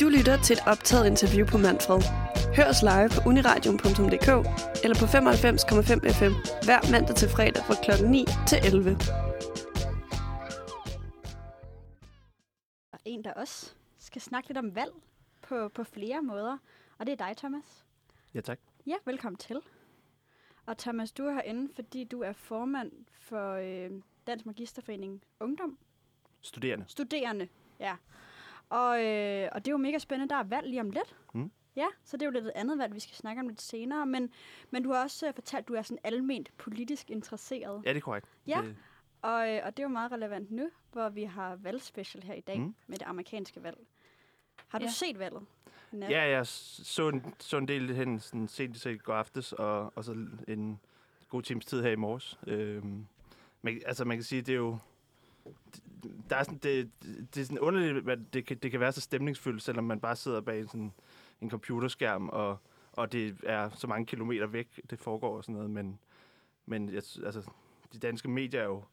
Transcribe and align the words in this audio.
Du 0.00 0.08
lytter 0.08 0.42
til 0.42 0.54
et 0.56 0.62
optaget 0.66 1.06
interview 1.06 1.46
på 1.52 1.58
Manfred. 1.58 2.00
Hør 2.56 2.66
os 2.72 2.82
live 2.90 3.10
på 3.14 3.20
uniradion.dk 3.28 4.30
eller 4.84 4.96
på 5.02 5.06
95,5 5.06 6.18
FM 6.18 6.34
hver 6.66 6.80
mandag 6.92 7.16
til 7.16 7.28
fredag 7.36 7.62
fra 7.68 7.76
kl. 7.84 7.90
9 8.10 8.24
til 8.50 8.58
11. 8.68 8.90
Der 12.90 12.98
er 12.98 13.06
en, 13.14 13.24
der 13.24 13.32
også 13.32 13.74
skal 13.98 14.22
snakke 14.22 14.48
lidt 14.48 14.58
om 14.58 14.74
valg 14.74 14.92
på, 15.42 15.68
på 15.68 15.84
flere 15.84 16.22
måder. 16.22 16.58
Og 16.98 17.06
det 17.06 17.12
er 17.12 17.26
dig, 17.26 17.36
Thomas. 17.36 17.84
Ja, 18.34 18.40
tak. 18.40 18.58
Ja, 18.86 18.94
velkommen 19.04 19.38
til. 19.38 19.60
Og 20.66 20.78
Thomas, 20.78 21.12
du 21.12 21.26
er 21.26 21.32
herinde, 21.32 21.72
fordi 21.74 22.04
du 22.04 22.20
er 22.20 22.32
formand 22.32 22.92
for 23.12 23.52
øh, 23.52 23.90
Dansk 24.26 24.46
Magisterforening 24.46 25.22
Ungdom. 25.40 25.78
Studerende. 26.40 26.84
Studerende, 26.88 27.48
ja. 27.80 27.96
Og, 28.70 29.04
øh, 29.04 29.48
og 29.52 29.64
det 29.64 29.68
er 29.70 29.72
jo 29.72 29.76
mega 29.78 29.98
spændende. 29.98 30.34
Der 30.34 30.40
er 30.40 30.44
valg 30.44 30.68
lige 30.68 30.80
om 30.80 30.90
lidt. 30.90 31.16
Mm. 31.34 31.50
Ja, 31.76 31.86
så 32.04 32.16
det 32.16 32.22
er 32.22 32.26
jo 32.26 32.32
lidt 32.32 32.44
et 32.44 32.52
andet 32.54 32.78
valg, 32.78 32.94
vi 32.94 33.00
skal 33.00 33.14
snakke 33.16 33.40
om 33.40 33.48
lidt 33.48 33.60
senere. 33.62 34.06
Men, 34.06 34.30
men 34.70 34.82
du 34.82 34.92
har 34.92 35.02
også 35.02 35.28
øh, 35.28 35.34
fortalt, 35.34 35.62
at 35.62 35.68
du 35.68 35.74
er 35.74 35.82
sådan 35.82 35.98
alment 36.04 36.50
politisk 36.58 37.10
interesseret. 37.10 37.82
Ja, 37.84 37.88
det 37.90 37.96
er 37.96 38.00
korrekt. 38.00 38.26
Ja. 38.46 38.60
Det, 38.64 38.76
Og, 39.22 39.50
øh, 39.54 39.60
og 39.64 39.76
det 39.76 39.82
er 39.82 39.84
jo 39.84 39.88
meget 39.88 40.12
relevant 40.12 40.50
nu, 40.50 40.70
hvor 40.92 41.08
vi 41.08 41.24
har 41.24 41.56
valgspecial 41.56 42.22
her 42.24 42.34
i 42.34 42.40
dag 42.40 42.60
Mm. 42.60 42.74
med 42.86 42.98
det 42.98 43.06
amerikanske 43.06 43.62
valg. 43.62 43.78
Har 44.68 44.78
du 44.78 44.84
Ja. 44.84 44.90
set 44.90 45.18
valget? 45.18 45.42
nat? 45.92 46.10
ja, 46.10 46.28
jeg 46.28 46.46
så 46.46 47.08
en, 47.08 47.34
så 47.38 47.56
en 47.56 47.68
del 47.68 47.94
hen 47.94 48.20
sådan 48.20 48.48
sent 48.48 48.84
i 48.86 48.96
går 48.96 49.14
aftes, 49.14 49.52
og, 49.52 49.92
og 49.96 50.04
så 50.04 50.12
en 50.48 50.80
god 51.28 51.42
times 51.42 51.66
tid 51.66 51.82
her 51.82 51.90
i 51.90 51.96
morges. 51.96 52.38
Øhm, 52.46 53.06
men, 53.62 53.80
altså, 53.86 54.04
man 54.04 54.16
kan 54.16 54.24
sige, 54.24 54.42
det 54.42 54.52
er 54.52 54.56
jo... 54.56 54.78
Der 56.30 56.36
er 56.36 56.42
sådan, 56.42 56.58
det, 56.58 56.90
det 57.34 57.40
er 57.40 57.44
sådan 57.44 57.58
underligt, 57.58 58.08
at 58.08 58.18
det 58.32 58.46
kan, 58.46 58.56
det 58.58 58.70
kan 58.70 58.80
være 58.80 58.92
så 58.92 59.00
stemningsfyldt, 59.00 59.62
selvom 59.62 59.84
man 59.84 60.00
bare 60.00 60.16
sidder 60.16 60.40
bag 60.40 60.64
sådan 60.66 60.92
en 61.40 61.50
computerskærm, 61.50 62.28
og, 62.28 62.58
og 62.92 63.12
det 63.12 63.36
er 63.42 63.70
så 63.70 63.86
mange 63.86 64.06
kilometer 64.06 64.46
væk, 64.46 64.80
det 64.90 64.98
foregår 64.98 65.36
og 65.36 65.44
sådan 65.44 65.54
noget. 65.54 65.70
Men, 65.70 65.98
men 66.66 66.88
altså, 66.94 67.50
de 67.92 67.98
danske 67.98 68.28
medier 68.28 68.60
er 68.60 68.64
jo 68.64 68.84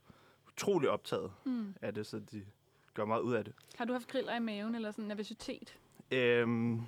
utrolig 0.47 0.89
optaget 0.89 1.31
Mm. 1.45 1.75
af 1.81 1.93
det, 1.93 2.07
så 2.07 2.19
de 2.31 2.45
gør 2.93 3.05
meget 3.05 3.21
ud 3.21 3.33
af 3.33 3.43
det. 3.45 3.53
Har 3.77 3.85
du 3.85 3.93
haft 3.93 4.07
griller 4.07 4.35
i 4.35 4.39
maven 4.39 4.75
eller 4.75 4.91
sådan 4.91 5.05
nervøsitet? 5.05 5.77
Øhm, 6.11 6.81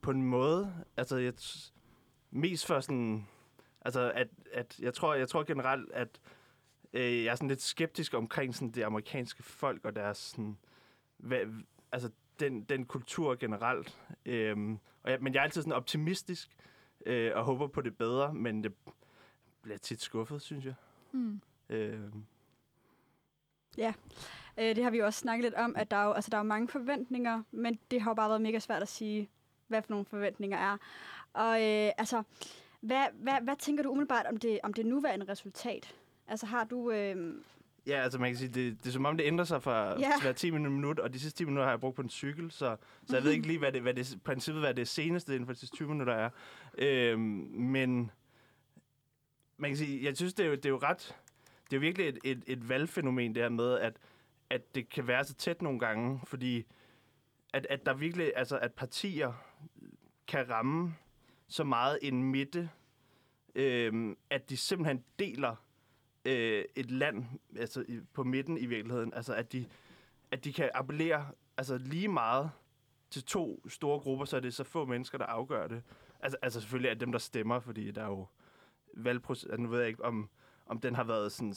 på 0.00 0.10
en 0.10 0.22
måde, 0.22 0.74
altså 0.96 1.16
jeg, 1.16 1.34
mest 2.30 2.66
for 2.66 2.80
sådan, 2.80 3.26
altså 3.80 4.12
at, 4.14 4.28
at 4.52 4.78
jeg 4.80 4.94
tror, 4.94 5.14
jeg 5.14 5.28
tror 5.28 5.42
generelt, 5.44 5.92
at 5.92 6.08
øh, 6.94 7.24
jeg 7.24 7.32
er 7.32 7.34
sådan 7.34 7.48
lidt 7.48 7.62
skeptisk 7.62 8.14
omkring 8.14 8.54
sådan 8.54 8.70
det 8.70 8.82
amerikanske 8.82 9.42
folk 9.42 9.84
og 9.84 9.96
deres 9.96 10.18
sådan, 10.18 10.58
hvad, 11.16 11.40
altså 11.92 12.10
den, 12.40 12.62
den 12.62 12.84
kultur 12.86 13.34
generelt. 13.34 13.98
Øhm, 14.26 14.78
og 15.02 15.10
jeg, 15.10 15.18
men 15.20 15.34
jeg 15.34 15.40
er 15.40 15.44
altid 15.44 15.62
sådan 15.62 15.72
optimistisk 15.72 16.50
øh, 17.06 17.32
og 17.34 17.44
håber 17.44 17.66
på 17.66 17.80
det 17.80 17.96
bedre, 17.96 18.34
men 18.34 18.64
det 18.64 18.72
bliver 19.62 19.78
tit 19.78 20.02
skuffet, 20.02 20.42
synes 20.42 20.64
jeg. 20.64 20.74
Mm. 21.12 21.40
Øhm, 21.68 22.24
Øh, 24.58 24.76
det 24.76 24.84
har 24.84 24.90
vi 24.90 24.98
jo 24.98 25.06
også 25.06 25.20
snakket 25.20 25.44
lidt 25.44 25.54
om, 25.54 25.76
at 25.76 25.90
der 25.90 25.96
er 25.96 26.04
jo, 26.04 26.12
altså, 26.12 26.30
der 26.30 26.36
er 26.36 26.40
jo 26.42 26.48
mange 26.48 26.68
forventninger, 26.68 27.42
men 27.50 27.78
det 27.90 28.00
har 28.00 28.10
jo 28.10 28.14
bare 28.14 28.28
været 28.28 28.42
mega 28.42 28.58
svært 28.58 28.82
at 28.82 28.88
sige, 28.88 29.30
hvad 29.66 29.82
for 29.82 29.90
nogle 29.90 30.06
forventninger 30.06 30.58
er. 30.58 30.76
Og 31.32 31.62
øh, 31.62 31.92
altså, 31.98 32.22
hvad, 32.80 33.04
hvad, 33.14 33.40
hvad 33.42 33.56
tænker 33.56 33.82
du 33.82 33.90
umiddelbart 33.90 34.26
om 34.26 34.36
det, 34.36 34.60
om 34.62 34.72
det 34.72 34.86
nuværende 34.86 35.28
resultat? 35.28 35.94
Altså 36.28 36.46
har 36.46 36.64
du... 36.64 36.90
Øh, 36.90 37.34
Ja, 37.86 38.02
altså 38.02 38.18
man 38.18 38.30
kan 38.30 38.38
sige, 38.38 38.48
det, 38.48 38.78
det 38.78 38.86
er 38.86 38.92
som 38.92 39.04
om, 39.04 39.16
det 39.16 39.24
ændrer 39.24 39.44
sig 39.44 39.62
fra 39.62 40.00
yeah. 40.00 40.22
hver 40.22 40.32
10 40.32 40.50
minutter, 40.50 41.02
og 41.04 41.12
de 41.12 41.20
sidste 41.20 41.38
10 41.38 41.44
minutter 41.44 41.64
har 41.64 41.72
jeg 41.72 41.80
brugt 41.80 41.96
på 41.96 42.02
en 42.02 42.10
cykel, 42.10 42.50
så, 42.50 42.76
så 43.06 43.16
jeg 43.16 43.24
ved 43.24 43.30
ikke 43.30 43.46
lige, 43.46 43.58
hvad 43.58 43.72
det, 43.72 43.82
hvad 43.82 43.94
det, 43.94 44.18
princippet, 44.24 44.62
hvad 44.62 44.74
det 44.74 44.88
seneste 44.88 45.34
inden 45.34 45.46
for 45.46 45.52
de 45.52 45.58
sidste 45.58 45.76
20 45.76 45.88
minutter 45.88 46.14
er. 46.14 46.30
Øhm, 46.78 47.20
men 47.52 48.10
man 49.56 49.70
kan 49.70 49.76
sige, 49.76 50.04
jeg 50.04 50.16
synes, 50.16 50.34
det 50.34 50.44
er 50.44 50.48
jo, 50.48 50.54
det 50.54 50.66
er 50.66 50.70
jo 50.70 50.78
ret, 50.78 51.16
det 51.64 51.72
er 51.72 51.76
jo 51.76 51.80
virkelig 51.80 52.08
et, 52.08 52.18
et, 52.24 52.42
et 52.46 52.68
valgfænomen, 52.68 53.34
det 53.34 53.42
her 53.42 53.50
med, 53.50 53.78
at, 53.78 53.96
at 54.50 54.74
det 54.74 54.88
kan 54.88 55.06
være 55.06 55.24
så 55.24 55.34
tæt 55.34 55.62
nogle 55.62 55.78
gange, 55.78 56.20
fordi 56.24 56.66
at, 57.52 57.66
at 57.70 57.86
der 57.86 57.94
virkelig, 57.94 58.32
altså 58.36 58.58
at 58.58 58.72
partier 58.72 59.32
kan 60.26 60.50
ramme 60.50 60.94
så 61.48 61.64
meget 61.64 61.98
en 62.02 62.22
midte, 62.22 62.70
øhm, 63.54 64.16
at 64.30 64.50
de 64.50 64.56
simpelthen 64.56 65.04
deler 65.18 65.56
øh, 66.24 66.64
et 66.74 66.90
land 66.90 67.24
altså 67.56 67.84
i, 67.88 68.00
på 68.12 68.24
midten 68.24 68.58
i 68.58 68.66
virkeligheden. 68.66 69.14
Altså 69.14 69.34
at 69.34 69.52
de, 69.52 69.66
at 70.30 70.44
de 70.44 70.52
kan 70.52 70.70
appellere 70.74 71.26
altså 71.56 71.78
lige 71.78 72.08
meget 72.08 72.50
til 73.10 73.24
to 73.24 73.68
store 73.68 74.00
grupper, 74.00 74.24
så 74.24 74.36
er 74.36 74.40
det 74.40 74.54
så 74.54 74.64
få 74.64 74.84
mennesker, 74.84 75.18
der 75.18 75.24
afgør 75.24 75.66
det. 75.66 75.82
Altså, 76.20 76.38
altså 76.42 76.60
selvfølgelig 76.60 76.88
er 76.88 76.94
det 76.94 77.00
dem, 77.00 77.12
der 77.12 77.18
stemmer, 77.18 77.60
fordi 77.60 77.90
der 77.90 78.02
er 78.02 78.06
jo 78.06 78.26
valgproces... 78.94 79.44
Altså, 79.44 79.60
nu 79.60 79.68
ved 79.68 79.78
jeg 79.78 79.88
ikke, 79.88 80.04
om, 80.04 80.28
om 80.66 80.80
den 80.80 80.94
har 80.94 81.04
været 81.04 81.32
sådan 81.32 81.54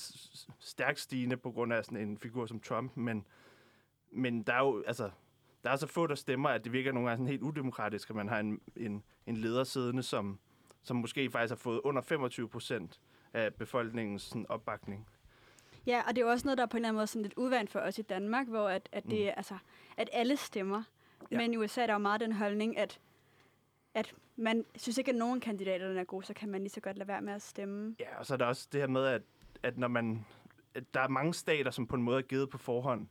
stærkt 0.60 1.00
stigende 1.00 1.38
på 1.38 1.52
grund 1.52 1.74
af 1.74 1.86
sådan 1.86 2.08
en 2.08 2.18
figur 2.18 2.46
som 2.46 2.60
Trump, 2.60 2.98
men, 2.98 3.28
men 4.12 4.44
der 4.44 4.54
er 4.54 4.60
jo, 4.60 4.84
altså, 4.88 5.10
der 5.64 5.70
er 5.70 5.76
så 5.76 5.88
få, 5.88 6.08
der 6.08 6.16
stemmer, 6.16 6.50
at 6.50 6.64
det 6.64 6.74
virker 6.74 6.92
nogle 6.92 7.10
gange 7.10 7.18
sådan 7.18 7.32
helt 7.32 7.42
udemokratisk, 7.42 8.10
at 8.10 8.16
man 8.16 8.30
har 8.30 8.40
en, 8.40 8.62
en, 8.76 9.04
en 9.26 9.38
leder 9.38 9.64
siddende, 9.64 10.04
som, 10.04 10.40
som 10.84 10.98
måske 10.98 11.32
faktisk 11.32 11.52
har 11.52 11.56
fået 11.56 11.82
under 11.84 12.02
25 12.02 12.50
procent 12.50 13.00
af 13.38 13.54
befolkningens 13.54 14.22
sådan, 14.22 14.46
opbakning. 14.50 15.08
ja, 15.86 16.02
og 16.08 16.16
det 16.16 16.22
er 16.22 16.26
jo 16.26 16.32
også 16.32 16.46
noget, 16.48 16.58
der 16.58 16.64
er 16.64 16.68
på 16.68 16.78
en 16.78 16.82
eller 16.82 16.90
anden 16.90 16.98
måde 16.98 17.08
sådan 17.08 17.22
lidt 17.22 17.34
udvandt 17.38 17.70
for 17.72 17.80
os 17.80 18.00
i 18.00 18.02
Danmark, 18.02 18.48
hvor 18.48 18.70
at, 18.70 18.90
at, 18.92 19.04
det, 19.04 19.26
Mm. 19.26 19.34
altså, 19.38 19.58
at 19.98 20.10
alle 20.14 20.38
stemmer. 20.38 20.84
Ja. 21.32 21.38
Men 21.38 21.54
i 21.54 21.58
USA 21.58 21.82
er 21.82 21.86
der 21.88 21.94
jo 21.94 22.00
meget 22.00 22.22
den 22.22 22.32
holdning, 22.32 22.78
at, 22.78 23.00
at 23.94 24.14
man 24.36 24.66
synes 24.76 24.98
ikke, 24.98 25.12
at 25.12 25.16
nogen 25.18 25.40
kandidater 25.40 25.88
er 26.00 26.04
gode, 26.04 26.26
så 26.26 26.34
kan 26.34 26.50
man 26.50 26.62
lige 26.62 26.70
så 26.70 26.82
godt 26.82 26.98
lade 26.98 27.08
være 27.08 27.22
med 27.22 27.34
at 27.34 27.42
stemme. 27.42 27.96
Ja, 28.00 28.20
og 28.20 28.26
så 28.26 28.34
er 28.34 28.38
der 28.38 28.46
også 28.46 28.68
det 28.72 28.80
her 28.82 28.88
med, 28.88 29.06
at, 29.06 29.22
at 29.64 29.78
når 29.78 29.88
man... 29.88 30.26
At 30.76 30.84
der 30.94 31.00
er 31.00 31.08
mange 31.08 31.34
stater, 31.34 31.72
som 31.72 31.88
på 31.88 31.96
en 31.96 32.02
måde 32.02 32.18
er 32.18 32.22
givet 32.22 32.50
på 32.50 32.58
forhånd. 32.58 33.08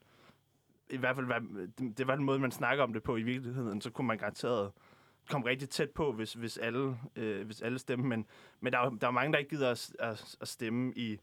I 0.91 0.97
hvert 0.97 1.16
fald, 1.16 1.69
det 1.94 2.06
var 2.06 2.15
den 2.16 2.25
måde, 2.25 2.38
man 2.38 2.50
snakker 2.50 2.84
om 2.84 2.92
det 2.92 3.03
på 3.03 3.16
i 3.16 3.22
virkeligheden. 3.22 3.81
Så 3.81 3.91
kunne 3.91 4.06
man 4.06 4.19
garanteret 4.19 4.72
komme 5.28 5.47
rigtig 5.47 5.69
tæt 5.69 5.91
på, 5.91 6.12
hvis, 6.12 6.32
hvis, 6.32 6.59
alle, 6.59 6.98
øh, 7.16 7.47
hvis 7.47 7.62
alle 7.62 7.78
stemmer. 7.78 8.06
Men, 8.06 8.26
men 8.60 8.72
der, 8.72 8.78
er, 8.78 8.91
der 8.91 9.06
er 9.06 9.10
mange, 9.10 9.32
der 9.32 9.38
ikke 9.38 9.50
gider 9.50 9.70
at, 9.70 9.97
at, 9.98 10.37
at 10.41 10.48
stemme 10.48 10.92
i, 10.97 11.19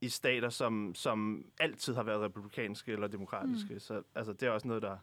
i 0.00 0.08
stater, 0.08 0.48
som, 0.48 0.94
som 0.94 1.44
altid 1.60 1.94
har 1.94 2.02
været 2.02 2.20
republikanske 2.20 2.92
eller 2.92 3.06
demokratiske. 3.06 3.74
Mm. 3.74 3.80
Så 3.80 4.02
altså, 4.14 4.32
det 4.32 4.42
er 4.42 4.50
også 4.50 4.68
noget, 4.68 4.82
der, 4.82 4.96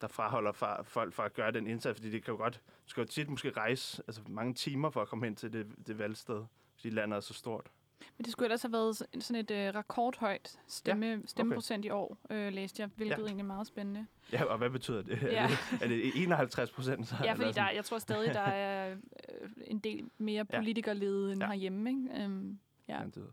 der 0.00 0.08
fraholder 0.08 0.52
fra, 0.52 0.82
folk 0.82 1.14
fra 1.14 1.24
at 1.24 1.34
gøre 1.34 1.50
den 1.50 1.66
indsats, 1.66 1.98
fordi 1.98 2.10
det 2.10 2.24
kan 2.24 2.32
jo 2.32 2.38
godt, 2.38 2.60
du 2.84 2.90
skal 2.90 3.00
jo 3.00 3.06
tit 3.06 3.30
måske 3.30 3.50
rejse 3.50 4.02
altså, 4.06 4.22
mange 4.28 4.54
timer 4.54 4.90
for 4.90 5.02
at 5.02 5.08
komme 5.08 5.24
hen 5.24 5.36
til 5.36 5.52
det, 5.52 5.66
det 5.86 5.98
valgsted, 5.98 6.44
fordi 6.76 6.90
landet 6.90 7.16
er 7.16 7.20
så 7.20 7.34
stort. 7.34 7.70
Men 8.18 8.24
det 8.24 8.32
skulle 8.32 8.46
ellers 8.46 8.62
have 8.62 8.72
været 8.72 8.96
sådan- 8.96 9.36
et 9.40 9.50
øh, 9.50 9.74
rekordhøjt 9.74 10.58
stemme, 10.66 11.22
stemmeprocent 11.26 11.84
i 11.84 11.90
år, 11.90 12.16
øh, 12.30 12.52
læste 12.52 12.82
jeg, 12.82 12.90
hvilket 12.96 13.16
Ja. 13.16 13.20
ja. 13.20 13.26
egentlig 13.26 13.42
er 13.42 13.46
meget 13.46 13.66
spændende. 13.66 14.06
Ja, 14.32 14.44
og 14.44 14.58
hvad 14.58 14.70
betyder 14.70 15.02
det? 15.02 15.22
Ja. 15.22 15.28
Er, 15.44 15.48
det 15.48 15.82
er 15.82 15.88
det 15.88 16.12
51 16.22 16.70
procent? 16.70 17.08
Så, 17.08 17.16
Ja, 17.24 17.32
fordi 17.32 17.52
der, 17.52 17.70
jeg 17.70 17.84
tror 17.84 17.98
stadig, 17.98 18.34
der 18.34 18.40
er 18.40 18.90
øh, 18.92 19.50
en 19.66 19.78
del 19.78 20.10
mere 20.18 20.46
Ja. 20.52 20.58
politikerlede 20.58 21.32
end 21.32 21.40
Ja. 21.40 21.46
ja. 21.46 21.52
herhjemme. 21.52 21.90
Ikke? 21.90 22.24
Øhm, 22.24 22.58
ja. 22.88 22.98
Ja, 23.00 23.04
det, 23.06 23.26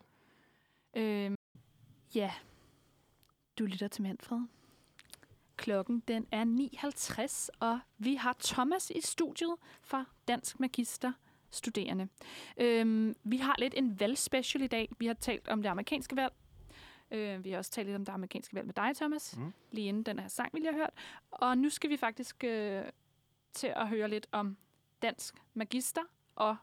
Øhm, 0.96 1.36
ja, 2.16 2.32
du 3.60 3.66
lytter 3.66 3.88
til 3.88 4.04
Manfred. 4.04 4.40
Klokken 5.58 6.04
den 6.08 6.28
er 6.32 6.44
9.50, 6.46 7.50
og 7.60 7.80
vi 7.98 8.16
har 8.16 8.36
Thomas 8.44 8.92
i 8.96 9.02
studiet 9.02 9.56
fra 9.82 10.06
Dansk 10.28 10.60
Magister 10.60 11.12
Studerende. 11.58 12.08
Øhm, 12.58 13.16
vi 13.24 13.38
har 13.38 13.56
lidt 13.60 13.74
en 13.78 14.00
valgspecial 14.00 14.62
i 14.64 14.68
dag. 14.68 14.90
Vi 15.00 15.06
har 15.06 15.14
talt 15.14 15.48
om 15.48 15.62
det 15.62 15.70
amerikanske 15.70 16.16
valg. 16.16 16.34
Øh, 17.12 17.44
vi 17.44 17.52
har 17.52 17.58
også 17.58 17.72
talt 17.72 17.88
lidt 17.88 17.96
om 17.96 18.06
det 18.06 18.14
amerikanske 18.14 18.56
valg 18.56 18.66
med 18.66 18.74
dig, 18.74 18.96
Thomas, 18.96 19.38
Mm. 19.38 19.54
lige 19.72 19.88
inden 19.88 20.04
den 20.04 20.20
her 20.20 20.28
sang, 20.28 20.50
vi 20.54 20.60
lige 20.60 20.72
har 20.72 20.78
hørt. 20.80 20.94
Og 21.32 21.58
nu 21.58 21.70
skal 21.70 21.90
vi 21.90 21.98
faktisk 21.98 22.44
øh, 22.44 22.84
til 23.54 23.68
at 23.76 23.88
høre 23.88 24.10
lidt 24.10 24.28
om 24.32 24.58
Dansk 25.02 25.36
Magister 25.54 26.02
og 26.36 26.56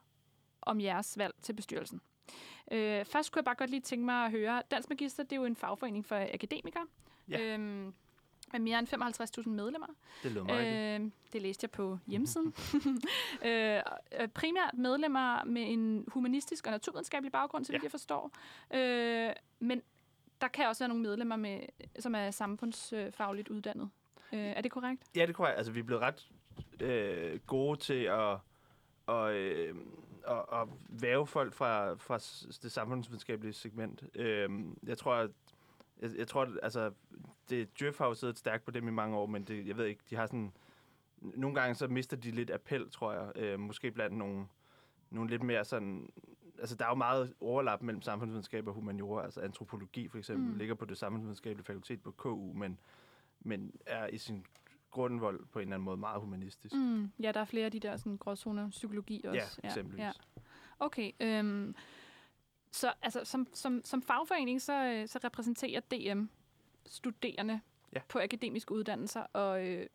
om 0.62 0.80
jeres 0.80 1.18
valg 1.18 1.34
til 1.42 1.52
bestyrelsen. 1.52 2.00
Øh, 2.72 3.04
først 3.04 3.32
kunne 3.32 3.38
jeg 3.40 3.44
bare 3.44 3.54
godt 3.54 3.70
lige 3.70 3.80
tænke 3.80 4.04
mig 4.04 4.24
at 4.24 4.30
høre, 4.30 4.62
Dansk 4.70 4.88
Magister, 4.88 5.22
det 5.22 5.32
er 5.32 5.36
jo 5.36 5.44
en 5.44 5.56
fagforening 5.56 6.06
for 6.06 6.16
akademikere. 6.34 6.86
Ja. 7.28 7.40
Øhm, 7.54 7.94
med 8.54 8.60
mere 8.60 8.78
end 8.78 8.88
55.000 9.42 9.48
medlemmer. 9.48 9.86
det 10.22 10.32
lyder 10.32 10.44
meget. 10.44 11.00
Øh, 11.00 11.10
det 11.32 11.42
læste 11.42 11.64
jeg 11.64 11.70
på 11.70 11.98
hjemmesiden. 12.06 12.54
øh, 13.48 13.80
øh, 14.20 14.28
primært 14.28 14.74
medlemmer 14.74 15.44
med 15.44 15.62
en 15.72 16.04
humanistisk 16.08 16.66
og 16.66 16.72
naturvidenskabelig 16.72 17.32
baggrund, 17.32 17.64
så 17.64 17.72
vidt 17.72 17.82
Ja. 17.82 17.84
jeg 17.84 17.90
forstår. 17.90 18.30
Øh, 18.74 19.32
men 19.58 19.82
der 20.40 20.48
kan 20.48 20.66
også 20.68 20.82
være 20.84 20.88
nogle 20.88 21.02
medlemmer, 21.02 21.36
med, 21.36 21.60
som 21.98 22.14
er 22.14 22.30
samfundsfagligt 22.30 23.48
uddannet. 23.48 23.90
Øh, 24.32 24.38
er 24.40 24.60
det 24.60 24.70
korrekt? 24.70 25.02
Ja, 25.16 25.20
det 25.22 25.28
er 25.28 25.32
korrekt. 25.32 25.56
Altså, 25.56 25.72
vi 25.72 25.80
er 25.80 25.84
blevet 25.84 26.02
ret 26.02 26.30
øh, 26.80 27.40
gode 27.46 27.80
til 27.80 28.02
at, 28.04 28.36
og, 29.06 29.34
øh, 29.34 29.74
og, 30.24 30.52
og 30.52 30.68
væve 30.88 31.26
folk 31.26 31.52
fra, 31.54 31.94
fra 31.94 32.18
det 32.62 32.72
samfundsvidenskabelige 32.72 33.52
segment. 33.52 34.04
Øh, 34.14 34.48
jeg 34.86 34.98
tror, 34.98 35.14
at 35.14 35.30
jeg, 36.04 36.18
jeg 36.18 36.28
tror, 36.28 36.42
at, 36.42 36.48
altså, 36.62 36.92
det, 37.50 37.80
Djøf 37.80 37.98
har 37.98 38.06
jo 38.06 38.14
siddet 38.14 38.38
stærkt 38.38 38.64
på 38.64 38.70
dem 38.70 38.88
i 38.88 38.90
mange 38.90 39.16
år, 39.16 39.26
men 39.26 39.44
det, 39.44 39.66
jeg 39.66 39.76
ved 39.76 39.84
ikke, 39.86 40.02
de 40.10 40.16
har 40.16 40.26
sådan... 40.26 40.52
Nogle 41.20 41.60
gange 41.60 41.74
så 41.74 41.88
mister 41.88 42.16
de 42.16 42.30
lidt 42.30 42.50
appel, 42.50 42.90
tror 42.90 43.12
jeg. 43.12 43.32
Øh, 43.36 43.60
måske 43.60 43.90
blandt 43.90 44.16
nogle, 44.16 44.46
nogle 45.10 45.30
lidt 45.30 45.42
mere 45.42 45.64
sådan... 45.64 46.08
Altså, 46.58 46.76
der 46.76 46.84
er 46.84 46.88
jo 46.88 46.94
meget 46.94 47.34
overlap 47.40 47.82
mellem 47.82 48.02
samfundsvidenskab 48.02 48.66
og 48.68 48.74
humaniora. 48.74 49.24
Altså, 49.24 49.40
antropologi 49.40 50.08
for 50.08 50.18
eksempel 50.18 50.52
Mm. 50.52 50.58
ligger 50.58 50.74
på 50.74 50.84
det 50.84 50.98
samfundsvidenskabelige 50.98 51.64
fakultet 51.64 52.02
på 52.02 52.10
KU, 52.10 52.52
men, 52.52 52.78
men 53.40 53.72
er 53.86 54.06
i 54.06 54.18
sin 54.18 54.46
grundvold 54.90 55.46
på 55.52 55.58
en 55.58 55.62
eller 55.62 55.74
anden 55.76 55.84
måde 55.84 55.96
meget 55.96 56.20
humanistisk. 56.20 56.74
Mm, 56.74 57.10
ja, 57.20 57.32
der 57.32 57.40
er 57.40 57.44
flere 57.44 57.64
af 57.64 57.72
de 57.72 57.80
der 57.80 57.96
sådan, 57.96 58.16
gråzoner, 58.16 58.70
psykologi 58.70 59.24
også. 59.24 59.60
Ja, 59.62 59.68
eksempelvis. 59.68 60.00
Ja. 60.00 60.12
Okay, 60.78 61.10
øhm, 61.20 61.74
så 62.74 62.92
altså, 63.02 63.24
som, 63.24 63.46
som, 63.52 63.80
som 63.84 64.02
fagforening, 64.02 64.62
så, 64.62 64.84
øh, 64.84 65.08
så 65.08 65.18
repræsenterer 65.24 65.80
DM 65.80 66.24
studerende 66.86 67.60
Ja. 67.94 68.00
på 68.08 68.18
akademiske 68.18 68.72
uddannelser, 68.72 69.20
og, 69.20 69.66
øh, 69.66 69.86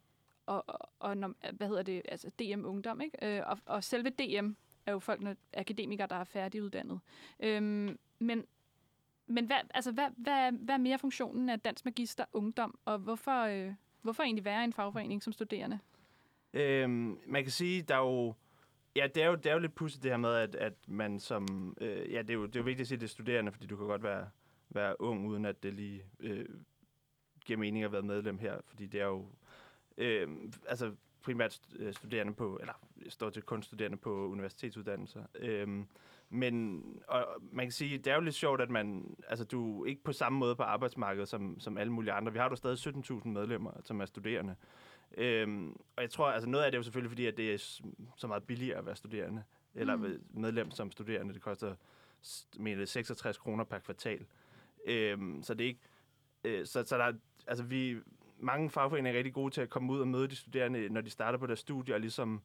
og, 0.46 0.64
og, 0.68 0.90
og 1.00 1.36
hvad 1.54 1.68
hedder 1.68 1.84
det, 1.84 2.02
altså 2.10 2.30
DM 2.40 2.66
Ungdom, 2.66 3.02
ikke? 3.02 3.38
Øh, 3.38 3.44
og, 3.46 3.58
og 3.66 3.84
selve 3.84 4.10
DM 4.10 4.52
er 4.86 4.92
jo 4.92 5.00
folk, 5.00 5.22
når, 5.22 5.36
akademikere, 5.54 6.08
der 6.08 6.16
er 6.16 6.24
færdiguddannet. 6.24 7.00
Øhm, 7.40 8.00
men 8.20 8.46
men 9.28 9.46
hvad, 9.46 9.58
altså, 9.74 9.92
hvad, 9.92 10.08
hvad, 10.18 10.52
hvad 10.52 10.76
er 10.76 10.80
mere 10.80 11.00
funktionen 11.00 11.50
af 11.50 11.60
Dansk 11.60 11.86
Magister 11.86 12.26
Ungdom, 12.34 12.80
og 12.86 12.98
hvorfor, 12.98 13.42
øh, 13.42 13.74
hvorfor 14.02 14.24
egentlig 14.24 14.46
være 14.46 14.64
en 14.64 14.74
fagforening 14.74 15.24
som 15.24 15.34
studerende? 15.34 15.80
Øhm, 16.54 17.20
man 17.28 17.44
kan 17.44 17.52
sige, 17.52 17.82
der 17.82 17.96
er 17.96 18.00
jo... 18.00 18.34
Ja, 19.00 19.08
det 19.08 19.24
er 19.24 19.28
jo, 19.28 19.36
det 19.36 19.46
er 19.46 19.54
jo 19.54 19.60
lidt 19.60 19.76
pudsigt 19.76 20.04
det 20.04 20.12
her 20.12 20.18
med, 20.18 20.36
at, 20.36 20.56
at 20.56 20.74
man 20.88 21.20
som... 21.20 21.74
Øh, 21.82 22.12
ja, 22.12 22.22
det 22.22 22.30
er, 22.30 22.34
jo, 22.34 22.46
det 22.46 22.56
er 22.56 22.60
jo 22.60 22.64
vigtigt 22.64 22.82
at 22.82 22.88
sige, 22.88 22.96
at 22.96 23.02
det 23.02 23.08
er 23.08 23.10
studerende, 23.10 23.52
fordi 23.52 23.68
du 23.68 23.78
kan 23.78 23.86
godt 23.88 24.04
være, 24.04 24.30
være 24.70 25.02
ung, 25.02 25.28
uden 25.28 25.46
at 25.46 25.64
det 25.64 25.74
lige 25.74 26.04
øh, 26.20 26.46
giver 27.46 27.60
mening 27.60 27.84
at 27.84 27.92
være 27.92 28.02
medlem 28.02 28.38
her. 28.38 28.58
Fordi 28.66 28.86
det 28.86 29.02
er 29.02 29.06
jo... 29.06 29.26
Øh, 29.98 30.28
altså 30.68 30.96
primært 31.22 31.60
øh, 31.76 31.94
studerende 31.94 32.34
på... 32.34 32.58
Eller 32.62 32.74
står 33.10 33.30
til 33.30 33.42
kun 33.44 33.64
studerende 33.64 33.98
på 33.98 34.28
universitetsuddannelser. 34.28 35.24
Øhm, 35.36 35.88
men 36.30 36.84
og 37.08 37.28
man 37.52 37.66
kan 37.66 37.72
sige, 37.72 37.98
det 37.98 38.08
er 38.08 38.16
jo 38.16 38.22
lidt 38.22 38.36
sjovt, 38.36 38.62
at 38.62 38.70
man... 38.70 39.16
Altså, 39.28 39.46
du 39.46 39.84
er 39.84 39.88
ikke 39.88 40.04
på 40.04 40.14
samme 40.14 40.40
måde 40.40 40.56
på 40.56 40.64
arbejdsmarkedet 40.64 41.30
som, 41.30 41.60
som 41.60 41.78
alle 41.78 41.94
mulige 41.94 42.14
andre. 42.14 42.32
Vi 42.32 42.40
har 42.40 42.50
jo 42.50 42.56
stadig 42.56 42.96
17.000 43.12 43.28
medlemmer, 43.28 43.72
som 43.84 44.02
er 44.02 44.06
studerende. 44.06 44.56
Øhm, 45.18 45.70
og 45.96 46.02
jeg 46.04 46.10
tror, 46.10 46.28
altså 46.28 46.50
noget 46.50 46.64
af 46.66 46.72
det 46.72 46.76
er 46.78 46.80
jo 46.80 46.84
selvfølgelig, 46.84 47.12
fordi 47.12 47.26
at 47.26 47.38
det 47.38 47.54
er 47.54 47.58
så 48.18 48.28
meget 48.28 48.44
billigere 48.44 48.78
at 48.78 48.86
være 48.86 48.96
studerende, 48.96 49.44
eller 49.76 49.96
Mm. 49.96 50.22
medlem 50.34 50.72
som 50.72 50.92
studerende. 50.92 51.34
Det 51.34 51.42
koster 51.42 51.76
mener 52.58 52.80
det, 52.80 52.90
66 52.90 53.38
kroner 53.38 53.64
per 53.64 53.80
kvartal. 53.80 54.26
Øhm, 54.86 55.44
så 55.44 55.54
det 55.54 55.64
er 55.64 55.68
ikke... 55.68 55.80
Øh, 56.44 56.66
så, 56.66 56.84
så 56.86 56.98
der 56.98 57.04
er, 57.04 57.14
altså 57.48 57.64
vi, 57.64 57.98
mange 58.40 58.70
fagforeninger 58.70 59.12
er 59.12 59.18
rigtig 59.18 59.34
gode 59.34 59.54
til 59.54 59.62
at 59.62 59.70
komme 59.70 59.94
ud 59.94 60.00
og 60.00 60.08
møde 60.08 60.28
de 60.28 60.36
studerende, 60.36 60.90
når 60.90 61.02
de 61.02 61.10
starter 61.10 61.40
på 61.40 61.48
deres 61.48 61.60
studie, 61.60 61.94
og 61.94 62.00
ligesom 62.00 62.42